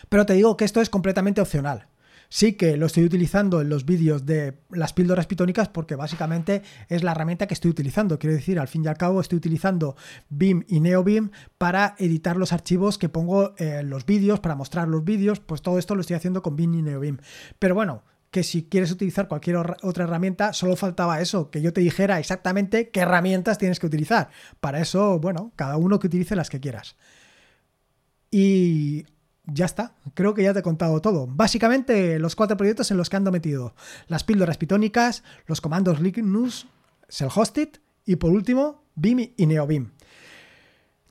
Pero 0.09 0.25
te 0.25 0.33
digo 0.33 0.57
que 0.57 0.65
esto 0.65 0.81
es 0.81 0.89
completamente 0.89 1.41
opcional. 1.41 1.87
Sí 2.31 2.53
que 2.53 2.77
lo 2.77 2.85
estoy 2.85 3.05
utilizando 3.05 3.59
en 3.59 3.69
los 3.69 3.85
vídeos 3.85 4.23
de 4.23 4.59
las 4.69 4.93
píldoras 4.93 5.25
pitónicas 5.25 5.67
porque 5.67 5.95
básicamente 5.95 6.61
es 6.87 7.01
la 7.01 7.11
herramienta 7.11 7.47
que 7.47 7.55
estoy 7.55 7.71
utilizando. 7.71 8.19
Quiero 8.19 8.35
decir, 8.35 8.59
al 8.59 8.67
fin 8.67 8.85
y 8.85 8.87
al 8.87 8.97
cabo 8.97 9.19
estoy 9.19 9.37
utilizando 9.37 9.95
BIM 10.29 10.63
y 10.67 10.79
NeoBIM 10.79 11.31
para 11.57 11.95
editar 11.97 12.37
los 12.37 12.53
archivos 12.53 12.99
que 12.99 13.09
pongo 13.09 13.55
en 13.57 13.89
los 13.89 14.05
vídeos, 14.05 14.39
para 14.39 14.55
mostrar 14.55 14.87
los 14.87 15.03
vídeos. 15.03 15.39
Pues 15.39 15.63
todo 15.63 15.79
esto 15.79 15.95
lo 15.95 16.01
estoy 16.01 16.17
haciendo 16.17 16.43
con 16.43 16.55
BIM 16.55 16.75
y 16.75 16.81
NeoBIM. 16.83 17.17
Pero 17.57 17.73
bueno, 17.73 18.03
que 18.29 18.43
si 18.43 18.63
quieres 18.63 18.91
utilizar 18.91 19.27
cualquier 19.27 19.57
otra 19.57 20.03
herramienta, 20.03 20.53
solo 20.53 20.75
faltaba 20.75 21.21
eso, 21.21 21.49
que 21.49 21.63
yo 21.63 21.73
te 21.73 21.81
dijera 21.81 22.19
exactamente 22.19 22.89
qué 22.89 22.99
herramientas 22.99 23.57
tienes 23.57 23.79
que 23.79 23.87
utilizar. 23.87 24.29
Para 24.59 24.79
eso, 24.79 25.19
bueno, 25.19 25.51
cada 25.55 25.77
uno 25.77 25.97
que 25.97 26.05
utilice 26.05 26.35
las 26.35 26.51
que 26.51 26.59
quieras. 26.59 26.95
Y 28.29 29.07
ya 29.53 29.65
está, 29.65 29.93
creo 30.13 30.33
que 30.33 30.43
ya 30.43 30.53
te 30.53 30.59
he 30.59 30.63
contado 30.63 31.01
todo. 31.01 31.27
Básicamente 31.27 32.19
los 32.19 32.35
cuatro 32.35 32.57
proyectos 32.57 32.91
en 32.91 32.97
los 32.97 33.09
que 33.09 33.17
ando 33.17 33.31
metido. 33.31 33.73
Las 34.07 34.23
píldoras 34.23 34.57
pitónicas, 34.57 35.23
los 35.47 35.61
comandos 35.61 35.99
Linux, 35.99 36.67
Self-Hosted 37.07 37.69
y 38.05 38.15
por 38.17 38.31
último 38.31 38.83
BIM 38.95 39.33
y 39.37 39.45
NeoBIM. 39.45 39.91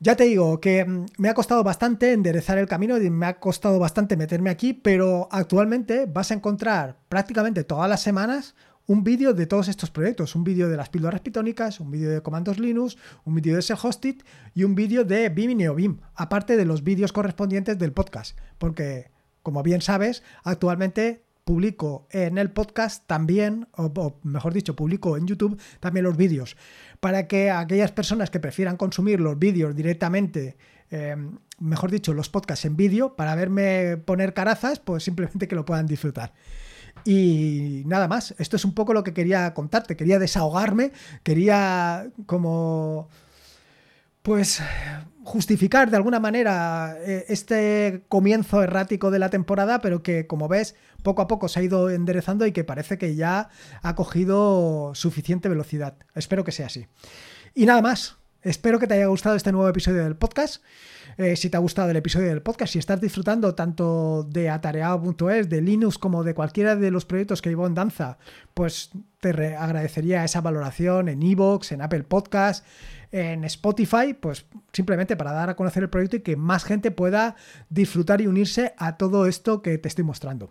Ya 0.01 0.15
te 0.15 0.23
digo 0.23 0.61
que 0.61 0.85
mm, 0.85 1.05
me 1.17 1.29
ha 1.29 1.33
costado 1.33 1.63
bastante 1.63 2.13
enderezar 2.13 2.57
el 2.57 2.67
camino 2.67 2.97
y 2.97 3.09
me 3.09 3.25
ha 3.25 3.39
costado 3.39 3.79
bastante 3.79 4.15
meterme 4.15 4.49
aquí, 4.49 4.73
pero 4.73 5.27
actualmente 5.31 6.05
vas 6.05 6.31
a 6.31 6.35
encontrar 6.35 6.97
prácticamente 7.09 7.65
todas 7.65 7.89
las 7.89 8.01
semanas 8.01 8.55
un 8.89 9.03
vídeo 9.03 9.35
de 9.35 9.45
todos 9.45 9.67
estos 9.67 9.91
proyectos, 9.91 10.35
un 10.35 10.43
vídeo 10.43 10.67
de 10.67 10.75
las 10.75 10.89
píldoras 10.89 11.21
pitónicas, 11.21 11.79
un 11.79 11.91
vídeo 11.91 12.09
de 12.09 12.23
comandos 12.23 12.57
Linux, 12.57 12.97
un 13.23 13.35
vídeo 13.35 13.55
de 13.55 13.63
Hosted 13.79 14.15
y 14.55 14.63
un 14.63 14.73
vídeo 14.73 15.03
de 15.03 15.29
BIM 15.29 15.51
y 15.51 15.55
NeoBIM, 15.55 15.99
aparte 16.15 16.57
de 16.57 16.65
los 16.65 16.83
vídeos 16.83 17.13
correspondientes 17.13 17.77
del 17.77 17.91
podcast, 17.91 18.35
porque 18.57 19.11
como 19.43 19.61
bien 19.61 19.81
sabes, 19.81 20.23
actualmente 20.43 21.23
publico 21.43 22.07
en 22.09 22.39
el 22.39 22.49
podcast 22.49 23.05
también, 23.05 23.67
o, 23.77 24.19
mejor 24.23 24.55
dicho, 24.55 24.75
publico 24.75 25.17
en 25.17 25.27
YouTube 25.27 25.61
también 25.79 26.03
los 26.03 26.17
vídeos, 26.17 26.57
para 26.99 27.27
que 27.27 27.51
aquellas 27.51 27.91
personas 27.91 28.31
que 28.31 28.39
prefieran 28.39 28.75
consumir 28.75 29.19
los 29.19 29.37
vídeos 29.37 29.75
directamente 29.75 30.57
eh, 30.89 31.15
mejor 31.59 31.91
dicho, 31.91 32.15
los 32.15 32.29
podcasts 32.29 32.65
en 32.65 32.75
vídeo 32.75 33.15
para 33.15 33.35
verme 33.35 33.97
poner 33.97 34.33
carazas, 34.33 34.79
pues 34.79 35.03
simplemente 35.03 35.47
que 35.47 35.53
lo 35.53 35.63
puedan 35.63 35.85
disfrutar. 35.85 36.33
Y 37.05 37.83
nada 37.85 38.07
más, 38.07 38.35
esto 38.37 38.55
es 38.55 38.65
un 38.65 38.73
poco 38.73 38.93
lo 38.93 39.03
que 39.03 39.13
quería 39.13 39.53
contarte, 39.53 39.95
quería 39.95 40.19
desahogarme, 40.19 40.91
quería 41.23 42.09
como 42.25 43.09
pues 44.21 44.61
justificar 45.23 45.91
de 45.91 45.97
alguna 45.97 46.19
manera 46.19 46.97
eh, 46.99 47.25
este 47.29 48.03
comienzo 48.09 48.63
errático 48.63 49.11
de 49.11 49.19
la 49.19 49.29
temporada, 49.29 49.79
pero 49.79 50.01
que 50.01 50.27
como 50.27 50.47
ves 50.47 50.75
poco 51.03 51.21
a 51.21 51.27
poco 51.27 51.47
se 51.47 51.59
ha 51.59 51.63
ido 51.63 51.89
enderezando 51.89 52.45
y 52.45 52.51
que 52.51 52.63
parece 52.63 52.97
que 52.97 53.15
ya 53.15 53.49
ha 53.81 53.95
cogido 53.95 54.91
suficiente 54.95 55.49
velocidad. 55.49 55.97
Espero 56.15 56.43
que 56.43 56.51
sea 56.51 56.65
así. 56.65 56.87
Y 57.53 57.65
nada 57.65 57.81
más, 57.81 58.17
espero 58.41 58.79
que 58.79 58.87
te 58.87 58.95
haya 58.95 59.07
gustado 59.07 59.35
este 59.35 59.51
nuevo 59.51 59.69
episodio 59.69 60.03
del 60.03 60.15
podcast. 60.15 60.63
Eh, 61.19 61.35
si 61.35 61.49
te 61.49 61.57
ha 61.57 61.59
gustado 61.59 61.91
el 61.91 61.97
episodio 61.97 62.29
del 62.29 62.41
podcast, 62.41 62.71
si 62.71 62.79
estás 62.79 63.01
disfrutando 63.01 63.53
tanto 63.53 64.23
de 64.23 64.49
atareado.es, 64.49 65.49
de 65.49 65.59
Linux, 65.59 65.97
como 65.97 66.23
de 66.23 66.33
cualquiera 66.33 66.77
de 66.77 66.91
los 66.91 67.03
proyectos 67.03 67.41
que 67.41 67.49
llevo 67.49 67.67
en 67.67 67.73
danza, 67.73 68.17
pues 68.53 68.91
te 69.19 69.31
agradecería 69.57 70.23
esa 70.23 70.39
valoración 70.39 71.09
en 71.09 71.21
Evox, 71.21 71.73
en 71.73 71.81
Apple 71.81 72.03
Podcast, 72.03 72.65
en 73.11 73.43
Spotify, 73.43 74.13
pues 74.17 74.45
simplemente 74.71 75.17
para 75.17 75.33
dar 75.33 75.49
a 75.49 75.57
conocer 75.57 75.83
el 75.83 75.89
proyecto 75.89 76.15
y 76.15 76.21
que 76.21 76.37
más 76.37 76.63
gente 76.63 76.89
pueda 76.89 77.35
disfrutar 77.69 78.21
y 78.21 78.27
unirse 78.27 78.73
a 78.77 78.95
todo 78.95 79.25
esto 79.25 79.61
que 79.61 79.77
te 79.77 79.89
estoy 79.89 80.05
mostrando. 80.05 80.49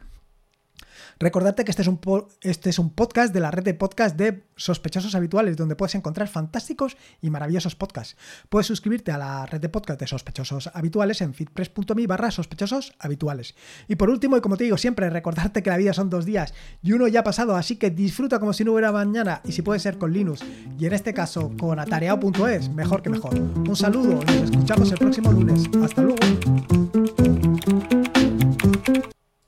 Recordarte 1.19 1.65
que 1.65 1.71
este 1.71 1.83
es, 1.83 1.89
un 1.89 2.01
este 2.41 2.71
es 2.71 2.79
un 2.79 2.91
podcast 2.91 3.33
de 3.33 3.41
la 3.41 3.51
red 3.51 3.65
de 3.65 3.75
podcast 3.75 4.17
de 4.17 4.45
sospechosos 4.57 5.15
habituales, 5.15 5.57
donde 5.57 5.77
puedes 5.77 5.95
encontrar 5.95 6.29
fantásticos 6.29 6.97
y 7.21 7.31
maravillosos 7.31 7.75
podcasts. 7.75 8.17
Puedes 8.49 8.67
suscribirte 8.67 9.13
a 9.13 9.19
la 9.19 9.47
red 9.47 9.61
de 9.61 9.69
podcast 9.69 10.01
de 10.01 10.07
sospechosos 10.07 10.71
habituales 10.75 11.21
en 11.21 11.35
fitpress.me 11.35 12.07
barra 12.07 12.31
sospechosos 12.31 12.93
habituales. 12.99 13.55
Y 13.89 13.97
por 13.97 14.11
último, 14.11 14.37
y 14.37 14.41
como 14.41 14.57
te 14.57 14.65
digo 14.65 14.77
siempre, 14.77 15.11
recordarte 15.11 15.63
que 15.63 15.71
la 15.71 15.77
vida 15.77 15.93
son 15.93 16.11
dos 16.11 16.25
días 16.25 16.55
y 16.83 16.93
uno 16.93 17.09
ya 17.09 17.21
ha 17.21 17.25
pasado, 17.25 17.57
así 17.57 17.77
que 17.77 17.91
disfruta 17.91 18.39
como 18.39 18.53
si 18.53 18.65
no 18.65 18.73
hubiera 18.73 18.93
mañana 18.93 19.41
y 19.45 19.53
si 19.53 19.63
puede 19.63 19.81
ser 19.81 19.99
con 19.99 20.13
Linux 20.13 20.45
y 20.79 20.87
en 20.87 20.93
este 20.93 21.15
caso 21.15 21.53
con 21.59 21.79
atareado.es, 21.79 22.69
mejor 22.71 23.03
que 23.03 23.11
mejor. 23.11 23.35
Un 23.35 23.77
saludo 23.77 24.21
y 24.23 24.41
nos 24.41 24.51
escuchamos 24.51 24.91
el 24.93 24.99
próximo 24.99 25.33
lunes. 25.33 25.65
Hasta 25.83 26.03
luego. 26.03 26.38